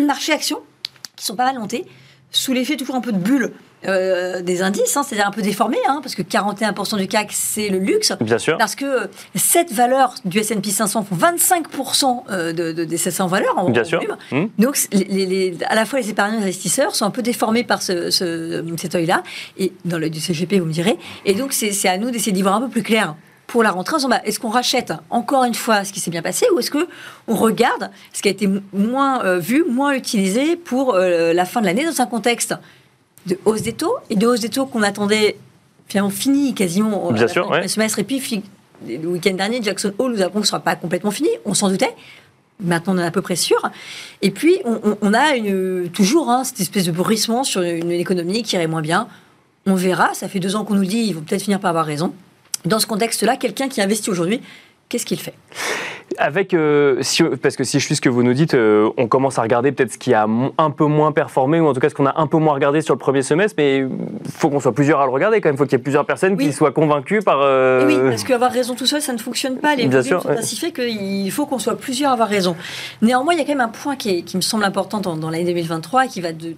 marchés 0.07 0.33
actions 0.33 0.61
qui 1.16 1.24
sont 1.24 1.37
pas 1.37 1.46
mal 1.46 1.59
montés 1.59 1.87
sous 2.31 2.52
l'effet 2.52 2.76
toujours 2.76 2.96
un 2.96 3.00
peu 3.00 3.12
de 3.12 3.18
bulle 3.18 3.52
euh, 3.87 4.42
des 4.42 4.62
indices, 4.62 4.97
hein, 4.97 5.03
c'est-à-dire 5.03 5.27
un 5.27 5.31
peu 5.33 5.42
déformé, 5.42 5.77
hein, 5.88 6.01
parce 6.03 6.14
que 6.14 6.23
41% 6.23 6.97
du 6.99 7.09
CAC, 7.09 7.31
c'est 7.33 7.68
le 7.68 7.79
luxe. 7.79 8.12
Bien 8.21 8.38
sûr. 8.38 8.57
Parce 8.59 8.75
que 8.75 9.09
cette 9.35 9.73
valeur 9.73 10.14
du 10.25 10.38
S&P 10.38 10.71
500 10.71 11.05
font 11.05 11.16
25% 11.16 12.23
euh, 12.31 12.53
de, 12.53 12.73
de, 12.73 12.85
des 12.85 12.97
700 12.97 13.27
valeurs 13.27 13.59
en 13.59 13.71
Bien 13.71 13.85
sûr. 13.85 14.01
volume. 14.01 14.51
Donc, 14.59 14.79
les, 14.92 15.27
les, 15.27 15.57
à 15.66 15.75
la 15.75 15.85
fois 15.85 16.01
les 16.01 16.11
épargnants 16.11 16.37
et 16.37 16.40
les 16.40 16.45
investisseurs 16.45 16.95
sont 16.95 17.05
un 17.05 17.11
peu 17.11 17.23
déformés 17.23 17.64
par 17.64 17.83
ce, 17.83 18.11
ce, 18.11 18.64
cet 18.79 18.95
œil-là, 18.95 19.23
et 19.59 19.73
dans 19.85 19.99
l'œil 19.99 20.11
du 20.11 20.21
CGP, 20.21 20.59
vous 20.59 20.66
me 20.66 20.73
direz. 20.73 20.99
Et 21.25 21.35
donc, 21.35 21.53
c'est 21.53 21.88
à 21.88 21.99
nous 21.99 22.11
d'essayer 22.11 22.33
d'y 22.33 22.42
voir 22.42 22.55
un 22.55 22.61
peu 22.62 22.68
plus 22.68 22.83
clair 22.83 23.14
pour 23.49 23.62
la 23.62 23.71
rentrée 23.71 23.95
en 23.95 23.99
disant 23.99 24.09
bah, 24.09 24.21
est-ce 24.25 24.40
qu'on 24.40 24.49
rachète 24.49 24.95
encore 25.11 25.45
une 25.45 25.55
fois 25.55 25.85
ce 25.85 25.92
qui 25.92 26.01
s'est 26.01 26.11
bien 26.11 26.23
passé 26.23 26.47
ou 26.55 26.59
est-ce 26.59 26.71
qu'on 26.71 26.87
regarde 27.35 27.90
ce 28.14 28.23
qui 28.23 28.29
a 28.29 28.31
été 28.31 28.49
moins 28.73 29.23
euh, 29.25 29.38
vu, 29.38 29.64
moins 29.68 29.92
utilisé 29.92 30.57
pour 30.57 30.95
euh, 30.95 31.35
la 31.35 31.45
fin 31.45 31.61
de 31.61 31.66
l'année 31.66 31.85
dans 31.85 32.01
un 32.01 32.07
contexte 32.07 32.55
de 33.26 33.38
hausse 33.44 33.62
des 33.62 33.72
taux 33.72 33.96
et 34.11 34.16
de 34.16 34.26
hausse 34.26 34.40
des 34.40 34.48
taux 34.48 34.66
qu'on 34.66 34.82
attendait 34.82 35.37
finalement 35.87 36.11
fini 36.11 36.54
quasiment 36.54 37.12
bien 37.12 37.28
sûr, 37.28 37.48
ouais. 37.50 37.68
semestre 37.68 37.98
et 37.98 38.04
puis 38.04 38.42
le 38.87 39.06
week-end 39.06 39.35
dernier 39.35 39.62
Jackson 39.62 39.92
Hole 39.98 40.12
nous 40.12 40.22
apprend 40.22 40.40
que 40.40 40.46
ce 40.46 40.52
ne 40.54 40.58
sera 40.58 40.61
pas 40.61 40.76
complètement 40.76 41.11
fini, 41.11 41.28
on 41.44 41.54
s'en 41.54 41.68
doutait. 41.68 41.94
Maintenant, 42.61 42.94
on 42.94 42.98
est 42.98 43.04
à 43.04 43.11
peu 43.11 43.22
près 43.22 43.35
sûr. 43.35 43.61
Et 44.20 44.30
puis, 44.30 44.61
on, 44.64 45.14
a 45.14 45.35
une, 45.35 45.88
toujours 45.88 46.30
hein, 46.30 46.44
cette 46.44 46.61
espèce 46.61 46.85
de 46.85 46.92
bruissement 46.92 47.42
sur 47.42 47.61
une, 47.62 47.90
une 47.90 48.00
économie 48.00 48.44
qui 48.44 48.54
irait 48.54 48.68
moins 48.68 48.82
bien. 48.82 49.08
On 49.66 49.74
verra. 49.74 50.14
Ça 50.14 50.28
fait 50.28 50.38
deux 50.38 50.54
ans 50.54 50.64
qu'on 50.64 50.74
nous 50.74 50.85
dit, 50.85 50.98
ils 50.98 51.12
vont 51.12 51.22
peut-être 51.22 51.42
finir 51.42 51.58
par 51.58 51.70
avoir 51.70 51.87
raison 51.87 52.12
dans 52.64 52.78
ce 52.78 52.87
contexte-là, 52.87 53.37
quelqu'un 53.37 53.68
qui 53.68 53.80
investit 53.80 54.11
aujourd'hui, 54.11 54.40
qu'est-ce 54.88 55.06
qu'il 55.06 55.20
fait? 55.20 55.35
Avec, 56.18 56.55
euh, 56.55 56.98
si, 57.01 57.22
parce 57.42 57.57
que 57.57 57.64
si 57.64 57.81
je 57.81 57.85
suis 57.85 57.96
ce 57.96 58.01
que 58.01 58.09
vous 58.09 58.22
nous 58.22 58.35
dites, 58.35 58.55
euh, 58.55 58.90
on 58.96 59.07
commence 59.07 59.38
à 59.38 59.42
regarder 59.42 59.72
peut-être 59.72 59.92
ce 59.92 59.98
qui 59.98 60.14
a 60.14 60.27
un 60.59 60.70
peu 60.70 60.87
moins 60.87 61.12
performé, 61.12 61.61
ou 61.61 61.66
en 61.66 61.72
tout 61.72 61.81
cas 61.81 61.88
ce 61.88 61.94
qu'on 61.94 62.07
a 62.07 62.20
un 62.20 62.27
peu 62.27 62.38
moins 62.38 62.55
regardé 62.55 62.81
sur 62.81 62.94
le 62.94 62.98
premier 62.98 63.22
semestre, 63.22 63.55
mais 63.59 63.79
il 63.79 64.31
faut 64.31 64.51
qu'on 64.51 64.61
soit 64.61 64.72
plusieurs 64.72 65.01
à 65.01 65.07
le 65.07 65.12
regarder 65.12 65.40
quand 65.40 65.48
même, 65.48 65.57
il 65.57 65.59
faut 65.59 65.64
qu'il 65.64 65.79
y 65.79 65.81
ait 65.81 65.83
plusieurs 65.83 66.07
personnes 66.07 66.35
oui. 66.35 66.46
qui 66.46 66.53
soient 66.53 66.72
convaincues 66.72 67.20
par... 67.20 67.40
Euh... 67.42 67.87
Oui, 67.87 67.98
parce 68.11 68.25
qu'avoir 68.25 68.51
raison 68.51 68.75
tout 68.75 68.87
seul, 68.87 69.01
ça 69.01 69.12
ne 69.12 69.18
fonctionne 69.18 69.59
pas. 69.59 69.75
Les 69.75 69.87
Bien 69.87 70.03
sûr, 70.03 70.22
sont 70.22 70.31
ainsi 70.31 70.57
faits 70.57 70.75
qu'il 70.75 71.31
faut 71.31 71.46
qu'on 71.46 71.59
soit 71.59 71.77
plusieurs 71.77 72.11
à 72.11 72.14
avoir 72.14 72.29
raison. 72.29 72.57
Néanmoins, 73.01 73.35
il 73.35 73.38
y 73.38 73.42
a 73.42 73.44
quand 73.44 73.53
même 73.53 73.61
un 73.61 73.68
point 73.68 73.96
qui, 73.96 74.18
est, 74.18 74.22
qui 74.22 74.37
me 74.37 74.42
semble 74.42 74.64
important 74.64 75.01
dans, 75.01 75.16
dans 75.16 75.31
l'année 75.31 75.44
2023 75.44 76.07
et 76.07 76.09
qui 76.09 76.20
va 76.20 76.33
de, 76.33 76.57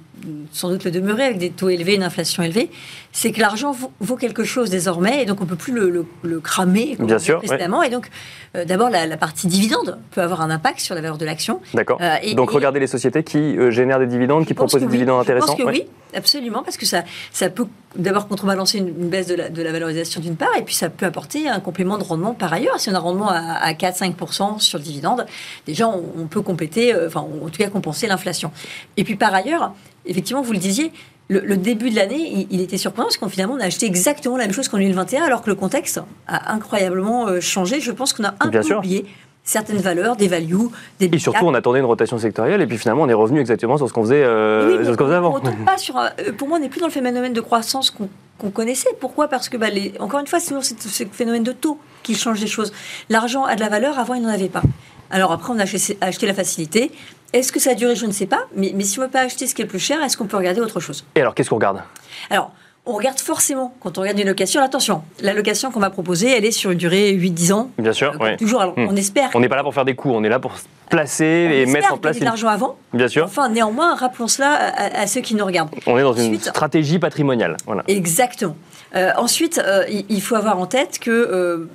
sans 0.53 0.71
doute 0.71 0.85
le 0.85 0.91
demeurer 0.91 1.25
avec 1.25 1.39
des 1.39 1.51
taux 1.51 1.69
élevés, 1.69 1.95
une 1.95 2.03
inflation 2.03 2.43
élevée, 2.43 2.71
c'est 3.13 3.33
que 3.33 3.41
l'argent 3.41 3.75
vaut, 4.01 4.17
quelque 4.17 4.45
chose 4.45 4.71
désormais 4.71 5.23
et 5.23 5.27
donc 5.27 5.41
on 5.41 5.45
ne 5.45 5.49
peut 5.49 5.57
plus 5.57 5.73
le, 5.73 5.91
le, 5.91 6.07
le 6.23 6.41
cramer 6.41 6.97
Bien 6.99 7.19
sûr, 7.19 7.39
précédemment. 7.39 7.81
Ouais. 7.81 7.89
Et 7.89 7.91
donc, 7.91 8.09
euh, 8.57 8.65
d'abord, 8.65 8.91
la, 8.91 9.07
la, 9.07 9.17
partie 9.17 9.47
dividende 9.47 9.99
peut 10.13 10.21
avoir 10.21 10.41
un 10.41 10.51
impact 10.51 10.81
sur 10.81 10.95
la 10.95 11.01
valeur 11.01 11.19
de 11.19 11.25
l'action. 11.25 11.61
D'accord. 11.75 11.99
Euh, 12.01 12.35
donc, 12.35 12.51
et, 12.53 12.55
regardez 12.55 12.81
les 12.81 12.87
sociétés 12.87 13.25
qui 13.25 13.39
euh, 13.39 13.71
génèrent 13.71 13.99
des 13.99 14.07
dividendes, 14.07 14.47
qui 14.47 14.55
proposent 14.55 14.81
des 14.81 14.87
oui. 14.87 14.93
dividendes 14.93 15.21
intéressants. 15.21 15.57
Je 15.57 15.63
pense 15.63 15.73
que 15.73 15.79
ouais. 15.79 15.87
oui, 15.87 16.17
absolument, 16.17 16.63
parce 16.63 16.77
que 16.77 16.87
ça, 16.87 17.03
ça 17.33 17.51
peut 17.51 17.67
d'abord 17.97 18.29
contrebalancer 18.29 18.79
une, 18.79 18.89
une, 18.89 19.09
baisse 19.09 19.27
de 19.27 19.35
la, 19.35 19.49
de 19.49 19.63
la, 19.63 19.73
valorisation 19.73 20.21
d'une 20.21 20.37
part, 20.37 20.57
et 20.57 20.63
puis 20.63 20.75
ça 20.75 20.89
peut 20.89 21.07
apporter 21.07 21.49
un 21.49 21.61
complément 21.61 21.99
de 21.99 22.05
rendement 22.05 22.35
par 22.35 22.53
ailleurs. 22.53 22.79
Si 22.79 22.91
on 22.91 22.95
a 22.95 22.99
un 22.99 23.01
rendement 23.01 23.31
à, 23.31 23.39
à 23.39 23.73
4-5% 23.73 24.61
sur 24.61 24.79
le 24.79 24.85
dividende, 24.85 25.27
déjà, 25.67 25.89
on, 25.89 26.05
on 26.17 26.27
peut 26.27 26.43
compléter, 26.43 26.95
enfin, 27.07 27.21
en 27.21 27.49
tout 27.49 27.59
cas, 27.59 27.69
compenser 27.69 28.07
l'inflation. 28.07 28.53
Et 28.97 29.05
puis, 29.05 29.17
par 29.17 29.35
ailleurs, 29.35 29.73
effectivement, 30.07 30.43
vous 30.43 30.53
le 30.53 30.59
disiez, 30.59 30.93
le, 31.29 31.41
le, 31.41 31.57
début 31.57 31.91
de 31.91 31.97
l'année, 31.97 32.31
il, 32.33 32.47
il, 32.51 32.61
était 32.61 32.77
surprenant 32.77 33.07
parce 33.07 33.17
qu'on 33.17 33.29
finalement 33.29 33.55
on 33.55 33.61
a 33.61 33.65
acheté 33.65 33.87
exactement 33.87 34.37
la 34.37 34.45
même 34.45 34.53
chose 34.53 34.69
qu'en 34.69 34.77
2021, 34.77 35.23
alors 35.23 35.43
que 35.43 35.49
le 35.49 35.57
contexte 35.57 36.01
a 36.29 36.53
incroyablement 36.53 37.27
euh, 37.27 37.41
changé. 37.41 37.81
Je 37.81 37.93
pense 37.93 38.13
qu'on 38.13 38.25
a 38.25 38.35
un 38.41 38.49
Bien 38.49 38.61
peu 38.61 38.67
sûr. 38.67 38.79
oublié 38.79 39.07
certaines 39.45 39.79
valeurs, 39.79 40.17
des 40.17 40.27
values, 40.27 40.69
des 40.99 41.11
Et 41.13 41.19
surtout, 41.19 41.45
on 41.45 41.55
attendait 41.55 41.79
une 41.79 41.85
rotation 41.85 42.19
sectorielle, 42.19 42.63
et 42.63 42.67
puis 42.67 42.79
finalement, 42.79 43.03
on 43.03 43.09
est 43.09 43.15
revenu 43.15 43.41
exactement 43.41 43.77
sur 43.77 43.89
ce 43.89 43.93
qu'on 43.93 44.03
faisait, 44.03 44.25
euh, 44.25 44.79
oui, 44.79 44.85
sur 44.85 44.95
ce 44.95 44.99
qu'on 44.99 45.05
faisait 45.05 45.17
avant. 45.17 45.37
On 45.37 45.65
pas 45.65 45.77
sur, 45.77 45.99
euh, 45.99 46.09
pour 46.37 46.49
moi, 46.49 46.57
on 46.57 46.61
n'est 46.61 46.71
plus 46.71 46.81
dans 46.81 46.87
le 46.87 46.93
phénomène 46.93 47.33
de 47.35 47.41
croissance 47.41 47.91
qu'on 47.91 48.09
qu 48.41 48.51
connaissait. 48.51 48.89
Pourquoi? 49.01 49.29
Parce 49.29 49.51
que, 49.51 49.59
bah, 49.59 49.69
les, 49.69 49.93
encore 50.01 50.21
une 50.21 50.27
fois, 50.27 50.41
c'est 50.41 50.49
toujours 50.49 50.65
ce 50.65 51.05
phénomène 51.13 51.43
de 51.43 51.53
taux 51.53 51.79
qui 52.03 52.15
change 52.15 52.41
les 52.41 52.47
choses. 52.47 52.73
L'argent 53.11 53.45
a 53.45 53.55
de 53.55 53.61
la 53.61 53.69
valeur, 53.69 53.99
avant, 53.99 54.15
il 54.15 54.23
n'en 54.23 54.31
avait 54.31 54.49
pas. 54.49 54.63
Alors 55.11 55.31
après, 55.31 55.53
on 55.53 55.59
a 55.59 55.63
acheté, 55.63 55.99
acheté 56.01 56.27
la 56.27 56.35
facilité. 56.35 56.91
Est-ce 57.35 57.53
que 57.53 57.59
ça 57.61 57.71
a 57.73 57.75
duré 57.75 57.97
Je 57.97 58.07
ne 58.07 58.13
sais 58.13 58.27
pas. 58.27 58.47
Mais, 58.57 58.73
mais 58.75 58.85
si 58.85 58.99
on 58.99 59.03
ne 59.03 59.07
veut 59.07 59.11
pas 59.13 59.21
acheter 59.21 59.47
ce 59.47 59.55
qui 59.55 59.61
est 59.63 59.65
le 59.65 59.69
plus 59.71 59.79
cher, 59.81 60.03
est-ce 60.03 60.17
qu'on 60.17 60.27
peut 60.27 60.37
regarder 60.37 60.61
autre 60.61 60.79
chose? 60.81 61.05
Et 61.17 61.21
alors, 61.21 61.35
qu'est-ce 61.35 61.51
qu'on 61.51 61.57
regarde? 61.57 61.83
Alors, 62.31 62.53
on 62.87 62.93
regarde 62.93 63.19
forcément, 63.19 63.75
quand 63.81 63.99
on 63.99 64.03
regarde 64.03 64.19
une 64.21 64.27
location, 64.29 64.63
attention, 64.63 65.03
la 65.21 65.33
location 65.33 65.71
qu'on 65.71 65.81
va 65.81 65.91
proposer, 65.91 66.31
elle 66.31 66.45
est 66.45 66.51
sur 66.53 66.71
une 66.71 66.79
durée 66.79 67.13
8-10 67.13 67.53
ans. 67.53 67.71
Bien 67.79 67.93
sûr, 67.93 68.17
euh. 68.21 68.37
Toujours, 68.37 68.61
alors, 68.61 68.75
Hmm. 68.79 68.87
on 68.91 68.95
espère. 68.97 69.31
On 69.35 69.41
n'est 69.41 69.49
pas 69.49 69.57
là 69.57 69.63
pour 69.65 69.75
faire 69.75 69.85
des 69.87 69.95
coups, 69.97 70.15
on 70.17 70.23
est 70.23 70.29
là 70.29 70.39
pour 70.39 70.53
placer 70.91 71.47
on 71.49 71.53
et 71.55 71.67
mettre 71.67 71.93
en 71.95 71.97
place. 71.99 72.19
de 72.21 72.25
l'argent 72.25 72.49
avant. 72.49 72.77
Bien 72.93 73.09
sûr. 73.09 73.25
Enfin, 73.25 73.49
néanmoins, 73.49 73.95
rappelons 73.97 74.29
cela 74.29 74.53
à, 74.53 75.01
à, 75.01 75.07
ceux 75.07 75.23
qui 75.23 75.35
nous 75.35 75.45
regardent. 75.47 75.71
On 75.87 75.99
est 75.99 76.03
dans 76.03 76.13
une 76.13 76.39
stratégie 76.39 76.99
patrimoniale. 77.01 77.57
Voilà. 77.67 77.83
Exactement. 77.89 78.55
Euh, 78.95 79.11
ensuite, 79.17 79.59
euh, 79.67 79.85
il, 79.91 80.05
il 80.09 80.23
faut 80.23 80.37
avoir 80.37 80.59
en 80.59 80.67
tête 80.67 80.99
que 81.01 81.11
euh, 81.11 81.69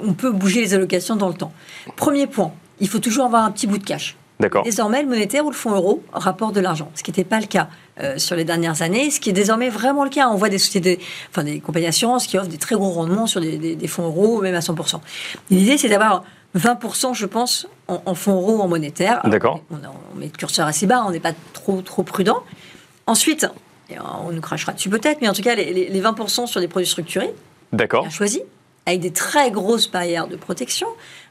on 0.00 0.14
peut 0.14 0.32
bouger 0.32 0.60
les 0.60 0.74
allocations 0.74 1.14
dans 1.14 1.28
le 1.28 1.34
temps. 1.34 1.52
Premier 1.94 2.26
point, 2.26 2.52
il 2.80 2.88
faut 2.88 2.98
toujours 2.98 3.26
avoir 3.26 3.44
un 3.44 3.52
petit 3.52 3.66
bout 3.68 3.78
de 3.78 3.84
cash. 3.84 4.16
D'accord. 4.40 4.62
Désormais, 4.62 5.02
le 5.02 5.08
monétaire 5.08 5.44
ou 5.44 5.50
le 5.50 5.56
fonds 5.56 5.74
euro 5.74 6.02
rapporte 6.12 6.54
de 6.54 6.60
l'argent, 6.60 6.90
ce 6.94 7.02
qui 7.02 7.10
n'était 7.10 7.24
pas 7.24 7.40
le 7.40 7.46
cas 7.46 7.68
euh, 8.00 8.18
sur 8.18 8.36
les 8.36 8.44
dernières 8.44 8.82
années, 8.82 9.10
ce 9.10 9.18
qui 9.18 9.30
est 9.30 9.32
désormais 9.32 9.68
vraiment 9.68 10.04
le 10.04 10.10
cas. 10.10 10.28
On 10.28 10.36
voit 10.36 10.48
des 10.48 10.58
sociétés, 10.58 11.00
enfin 11.30 11.42
des 11.42 11.60
compagnies 11.60 11.86
d'assurance 11.86 12.26
qui 12.26 12.38
offrent 12.38 12.48
des 12.48 12.58
très 12.58 12.76
gros 12.76 12.90
rendements 12.90 13.26
sur 13.26 13.40
des, 13.40 13.58
des, 13.58 13.74
des 13.74 13.88
fonds 13.88 14.04
euros, 14.06 14.40
même 14.40 14.54
à 14.54 14.60
100%. 14.60 15.00
L'idée, 15.50 15.76
c'est 15.76 15.88
d'avoir 15.88 16.22
20%, 16.56 17.14
je 17.14 17.26
pense, 17.26 17.66
en, 17.88 18.00
en 18.06 18.14
fonds 18.14 18.34
euros 18.34 18.58
ou 18.58 18.60
en 18.60 18.68
monétaire. 18.68 19.20
D'accord. 19.24 19.60
On, 19.70 19.76
on, 19.76 20.18
met 20.18 20.26
le 20.26 20.30
curseur 20.32 20.66
assez 20.66 20.86
bas, 20.86 21.04
on 21.06 21.10
n'est 21.10 21.20
pas 21.20 21.32
trop, 21.52 21.82
trop 21.82 22.04
prudent. 22.04 22.42
Ensuite, 23.06 23.48
on 24.24 24.30
nous 24.30 24.40
crachera 24.40 24.72
dessus 24.72 24.88
peut-être, 24.88 25.20
mais 25.20 25.28
en 25.28 25.32
tout 25.32 25.42
cas, 25.42 25.54
les, 25.56 25.72
les 25.88 26.00
20% 26.00 26.46
sur 26.46 26.60
des 26.60 26.68
produits 26.68 26.88
structurés, 26.88 27.34
D'accord. 27.72 28.02
bien 28.02 28.10
choisis, 28.10 28.42
avec 28.86 29.00
des 29.00 29.12
très 29.12 29.50
grosses 29.50 29.90
barrières 29.90 30.28
de 30.28 30.36
protection, 30.36 30.86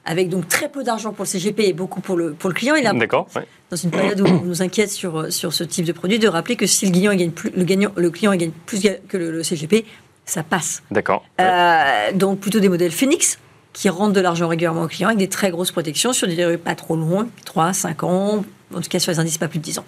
avec 0.08 0.30
donc 0.30 0.48
très 0.48 0.70
peu 0.70 0.84
d'argent 0.84 1.12
pour 1.12 1.26
le 1.26 1.30
CGP 1.30 1.60
et 1.68 1.74
beaucoup 1.74 2.00
pour 2.02 2.16
le, 2.16 2.32
pour 2.34 2.50
le 2.50 2.56
client. 2.56 2.76
Important, 2.76 2.98
D'accord. 2.98 3.28
ouais. 3.36 3.46
dans 3.70 3.78
une 3.78 3.92
période 3.92 4.22
où 4.22 4.26
on 4.26 4.42
nous 4.42 4.62
inquiète 4.62 4.90
sur, 4.90 5.32
sur 5.32 5.54
ce 5.54 5.64
type 5.66 5.86
de 5.86 5.92
produit, 5.92 6.18
de 6.18 6.28
rappeler 6.28 6.56
que 6.56 6.66
si 6.66 6.90
le, 6.90 6.96
il 6.96 7.18
gagne 7.18 7.32
plus, 7.32 7.52
le, 7.56 7.64
gagnant, 7.66 7.92
le 7.96 8.10
client 8.10 8.34
gagne 8.34 8.52
plus 8.66 8.82
que 9.08 9.18
le, 9.18 9.32
le 9.32 9.44
CGP, 9.44 9.86
ça 10.26 10.44
passe. 10.44 10.82
D'accord. 10.90 11.26
ouais. 11.38 11.46
Euh, 11.46 12.12
donc 12.14 12.40
plutôt 12.40 12.60
des 12.60 12.70
modèles 12.70 12.92
Phoenix 12.92 13.38
qui 13.74 13.90
rendent 13.90 14.14
de 14.14 14.22
l'argent 14.22 14.48
régulièrement 14.48 14.84
aux 14.84 14.88
clients 14.88 15.10
avec 15.10 15.20
des 15.20 15.28
très 15.28 15.52
grosses 15.52 15.72
protections 15.72 16.14
sur 16.14 16.26
des 16.28 16.36
durées 16.36 16.58
pas 16.58 16.74
trop 16.74 16.96
longues, 16.96 17.28
3, 17.46 17.74
5 17.74 18.04
ans, 18.04 18.46
en 18.74 18.82
tout 18.82 18.90
cas 18.90 19.00
sur 19.00 19.12
les 19.12 19.20
indices 19.20 19.38
pas 19.38 19.50
plus 19.50 19.60
de 19.60 19.64
10 19.66 19.80
ans. 19.80 19.86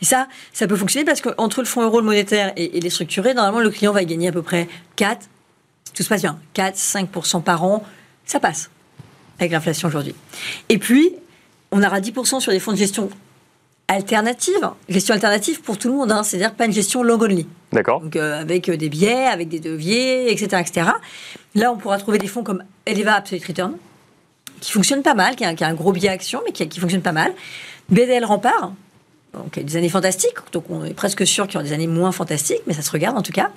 Et 0.00 0.04
ça, 0.04 0.28
ça 0.52 0.68
peut 0.68 0.76
fonctionner 0.76 1.04
parce 1.04 1.20
qu'entre 1.20 1.60
le 1.60 1.66
fonds 1.66 1.82
euro, 1.82 1.98
le 1.98 2.06
monétaire 2.06 2.52
et, 2.56 2.78
et 2.78 2.80
les 2.80 2.90
structurés, 2.90 3.34
normalement, 3.34 3.60
le 3.60 3.70
client 3.70 3.92
va 3.92 4.02
y 4.02 4.06
gagner 4.06 4.28
à 4.28 4.32
peu 4.32 4.42
près 4.42 4.68
4, 4.94 5.22
si 5.84 5.92
tout 5.92 6.04
se 6.04 6.08
passe 6.08 6.22
bien, 6.22 6.38
4, 6.54 6.76
5% 6.76 7.42
par 7.42 7.64
an. 7.64 7.82
Ça 8.24 8.38
passe 8.38 8.70
avec 9.38 9.52
l'inflation 9.52 9.88
aujourd'hui. 9.88 10.14
Et 10.68 10.78
puis, 10.78 11.14
on 11.70 11.82
aura 11.82 12.00
10% 12.00 12.40
sur 12.40 12.52
des 12.52 12.60
fonds 12.60 12.72
de 12.72 12.76
gestion 12.76 13.10
alternative, 13.88 14.70
gestion 14.88 15.14
alternative 15.14 15.62
pour 15.62 15.78
tout 15.78 15.88
le 15.88 15.94
monde, 15.94 16.12
hein, 16.12 16.22
c'est-à-dire 16.22 16.54
pas 16.54 16.66
une 16.66 16.72
gestion 16.72 17.02
long 17.02 17.20
only. 17.20 17.46
D'accord. 17.72 18.00
Donc 18.00 18.16
euh, 18.16 18.40
avec 18.40 18.68
euh, 18.68 18.76
des 18.76 18.88
biais, 18.88 19.26
avec 19.26 19.48
des 19.48 19.60
deviers, 19.60 20.30
etc., 20.30 20.60
etc. 20.60 20.90
Là, 21.54 21.72
on 21.72 21.76
pourra 21.76 21.98
trouver 21.98 22.18
des 22.18 22.26
fonds 22.26 22.42
comme 22.42 22.62
Eleva 22.86 23.14
Absolute 23.14 23.44
Return, 23.44 23.76
qui 24.60 24.72
fonctionne 24.72 25.02
pas 25.02 25.14
mal, 25.14 25.36
qui 25.36 25.44
a, 25.44 25.54
qui 25.54 25.64
a 25.64 25.68
un 25.68 25.74
gros 25.74 25.92
biais 25.92 26.10
action, 26.10 26.42
mais 26.44 26.52
qui, 26.52 26.68
qui, 26.68 26.80
fonctionne 26.80 27.02
pas 27.02 27.12
mal. 27.12 27.32
BDL 27.88 28.24
Rempart, 28.24 28.72
donc 29.34 29.56
il 29.56 29.60
y 29.60 29.64
a 29.64 29.68
des 29.68 29.76
années 29.76 29.88
fantastiques, 29.88 30.36
donc 30.52 30.64
on 30.70 30.84
est 30.84 30.94
presque 30.94 31.26
sûr 31.26 31.46
qu'il 31.46 31.54
y 31.54 31.56
aura 31.58 31.64
des 31.64 31.72
années 31.72 31.86
moins 31.86 32.12
fantastiques, 32.12 32.62
mais 32.66 32.72
ça 32.72 32.82
se 32.82 32.90
regarde 32.90 33.16
en 33.16 33.22
tout 33.22 33.32
cas. 33.32 33.50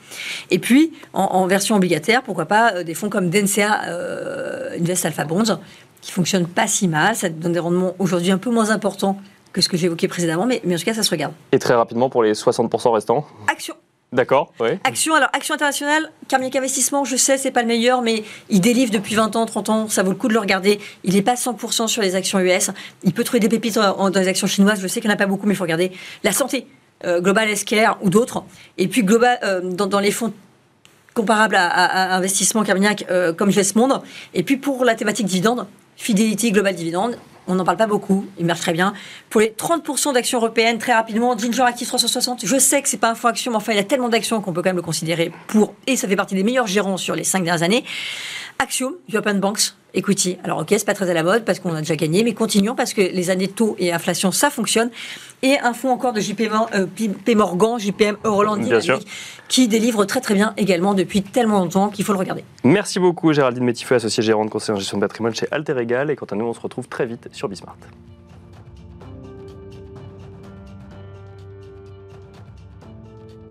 Et 0.49 0.60
puis, 0.60 0.93
en, 1.13 1.23
en 1.23 1.47
version 1.47 1.75
obligataire, 1.75 2.23
pourquoi 2.23 2.45
pas 2.45 2.73
euh, 2.73 2.84
des 2.84 2.93
fonds 2.93 3.10
comme 3.10 3.29
DNCA 3.29 3.86
euh, 3.88 4.77
Invest 4.79 5.05
Alpha 5.05 5.23
Bonds, 5.23 5.60
qui 6.01 6.12
fonctionnent 6.12 6.47
pas 6.47 6.67
si 6.67 6.88
mal, 6.88 7.15
ça 7.15 7.29
donne 7.29 7.53
des 7.53 7.60
rendements 7.60 7.93
aujourd'hui 7.99 8.31
un 8.31 8.38
peu 8.38 8.49
moins 8.49 8.69
importants 8.71 9.17
que 9.53 9.62
ce 9.62 9.69
que 9.69 9.77
j'ai 9.77 9.88
évoqué 9.88 10.07
précédemment, 10.07 10.45
mais, 10.45 10.62
mais 10.63 10.75
en 10.75 10.77
tout 10.77 10.86
cas, 10.86 10.93
ça 10.93 11.03
se 11.03 11.10
regarde. 11.10 11.34
Et 11.51 11.60
très 11.60 11.73
rapidement 11.73 12.10
pour 12.10 12.23
les 12.23 12.34
60% 12.34 12.91
restants? 12.91 13.25
Action 13.51 13.75
D'accord. 14.13 14.52
Action, 14.84 15.15
alors 15.15 15.30
Action 15.32 15.56
internationale, 15.56 16.12
Carmignac 16.28 16.58
Investissement, 16.58 17.06
je 17.06 17.15
sais, 17.15 17.38
c'est 17.38 17.52
pas 17.52 17.62
le 17.62 17.67
meilleur, 17.67 18.02
mais 18.02 18.24
il 18.50 18.60
délivre 18.60 18.91
depuis 18.91 19.15
20 19.15 19.38
ans, 19.38 19.45
30 19.45 19.69
ans, 19.69 19.88
ça 19.88 20.04
vaut 20.04 20.10
le 20.12 20.17
coup 20.17 20.28
de 20.28 20.34
le 20.34 20.39
regarder. 20.39 20.82
Il 21.06 21.13
n'est 21.13 21.21
pas 21.21 21.36
100% 21.36 21.88
sur 21.88 22.02
les 22.02 22.15
actions 22.15 22.38
US. 22.39 22.71
Il 23.04 23.13
peut 23.13 23.24
trouver 23.24 23.39
des 23.39 23.47
pépites 23.47 23.76
dans 23.76 24.10
les 24.13 24.28
actions 24.28 24.47
chinoises, 24.47 24.82
je 24.82 24.88
sais 24.88 25.00
qu'il 25.00 25.08
n'y 25.10 25.13
en 25.13 25.15
a 25.15 25.17
pas 25.17 25.28
beaucoup, 25.28 25.47
mais 25.47 25.54
il 25.54 25.58
faut 25.58 25.63
regarder. 25.63 25.93
La 26.24 26.34
santé, 26.34 26.67
euh, 27.06 27.21
Global 27.21 27.47
Healthcare 27.50 27.97
ou 28.02 28.10
d'autres. 28.10 28.43
Et 28.78 28.89
puis 28.89 29.04
Global, 29.04 29.39
euh, 29.43 29.62
dans, 29.62 30.00
les 30.02 30.12
fonds 30.12 30.34
comparables 31.13 31.56
à, 31.56 31.67
à- 31.67 32.13
à 32.13 32.17
investissement 32.17 32.63
Carmignac, 32.63 33.06
euh, 33.10 33.32
comme 33.32 33.50
GS 33.50 33.76
Monde. 33.76 34.02
Et 34.34 34.43
puis 34.43 34.58
pour 34.58 34.84
la 34.84 34.95
thématique 34.95 35.26
dividende, 35.28 35.67
Fidelity 35.95 36.52
Global 36.52 36.76
Dividende. 36.76 37.17
On 37.47 37.56
n'en 37.56 37.63
parle 37.63 37.77
pas 37.77 37.88
beaucoup, 37.88 38.25
il 38.38 38.45
marche 38.45 38.62
très 38.62 38.73
bien. 38.73 38.93
Pour 39.30 39.41
les 39.41 39.49
30% 39.49 40.13
d'actions 40.13 40.38
européennes, 40.38 40.77
très 40.77 40.93
rapidement, 40.93 41.38
Ginger 41.38 41.63
Active 41.63 41.88
360, 41.88 42.45
je 42.45 42.58
sais 42.58 42.82
que 42.82 42.88
c'est 42.88 42.97
pas 42.97 43.10
un 43.10 43.15
fonds 43.15 43.30
action, 43.30 43.51
mais 43.51 43.58
enfin, 43.58 43.73
il 43.73 43.77
y 43.77 43.80
a 43.80 43.84
tellement 43.84 44.10
d'actions 44.10 44.41
qu'on 44.41 44.54
peut 44.54 44.62
quand 44.62 44.69
même 44.69 44.75
le 44.75 44.82
considérer 44.82 45.32
pour, 45.47 45.73
et 45.88 45.95
ça 45.95 46.08
fait 46.08 46.15
partie 46.15 46.36
des 46.36 46.43
meilleurs 46.43 46.67
gérants 46.67 46.97
sur 46.97 47.15
les 47.15 47.23
cinq 47.23 47.43
dernières 47.43 47.63
années. 47.63 47.84
Axiom, 48.60 48.93
European 49.12 49.36
Banks, 49.36 49.73
equity. 49.93 50.38
Alors 50.43 50.60
ok, 50.60 50.67
c'est 50.69 50.86
pas 50.86 50.93
très 50.93 51.10
à 51.10 51.13
la 51.13 51.23
mode 51.23 51.45
parce 51.45 51.60
qu'on 51.60 51.73
a 51.73 51.80
déjà 51.80 51.95
gagné, 51.95 52.23
mais 52.23 52.34
continuons 52.34 52.75
parce 52.75 52.93
que 52.93 53.01
les 53.01 53.30
années 53.30 53.47
taux 53.47 53.75
et 53.80 53.91
inflation, 53.91 54.32
ça 54.32 54.49
fonctionne. 54.49 54.89
Et 55.43 55.58
un 55.60 55.73
fonds 55.73 55.89
encore 55.89 56.13
de 56.13 56.21
JP, 56.21 56.41
euh, 56.75 57.36
Morgan, 57.36 57.80
JPM 57.80 58.17
Euroland 58.23 58.60
qui 59.47 59.67
délivre 59.67 60.06
très 60.06 60.21
très 60.21 60.34
bien 60.34 60.54
également 60.58 60.93
depuis 60.93 61.23
tellement 61.23 61.60
longtemps 61.60 61.89
qu'il 61.89 62.06
faut 62.06 62.13
le 62.13 62.19
regarder. 62.19 62.43
Merci 62.63 62.99
beaucoup 62.99 63.34
Géraldine 63.34 63.65
Métifeux, 63.65 63.95
associée 63.95 64.23
gérante 64.23 64.49
conseiller 64.49 64.77
en 64.77 64.80
gestion 64.80 64.97
de 64.97 65.01
patrimoine 65.01 65.36
chez 65.36 65.47
Alter 65.51 65.75
Egal. 65.80 66.10
Et 66.10 66.15
quant 66.15 66.27
à 66.27 66.36
nous, 66.36 66.45
on 66.45 66.54
se 66.54 66.62
retrouve 66.62 66.88
très 66.88 67.06
vite 67.06 67.27
sur 67.32 67.49
Bismart. 67.49 67.75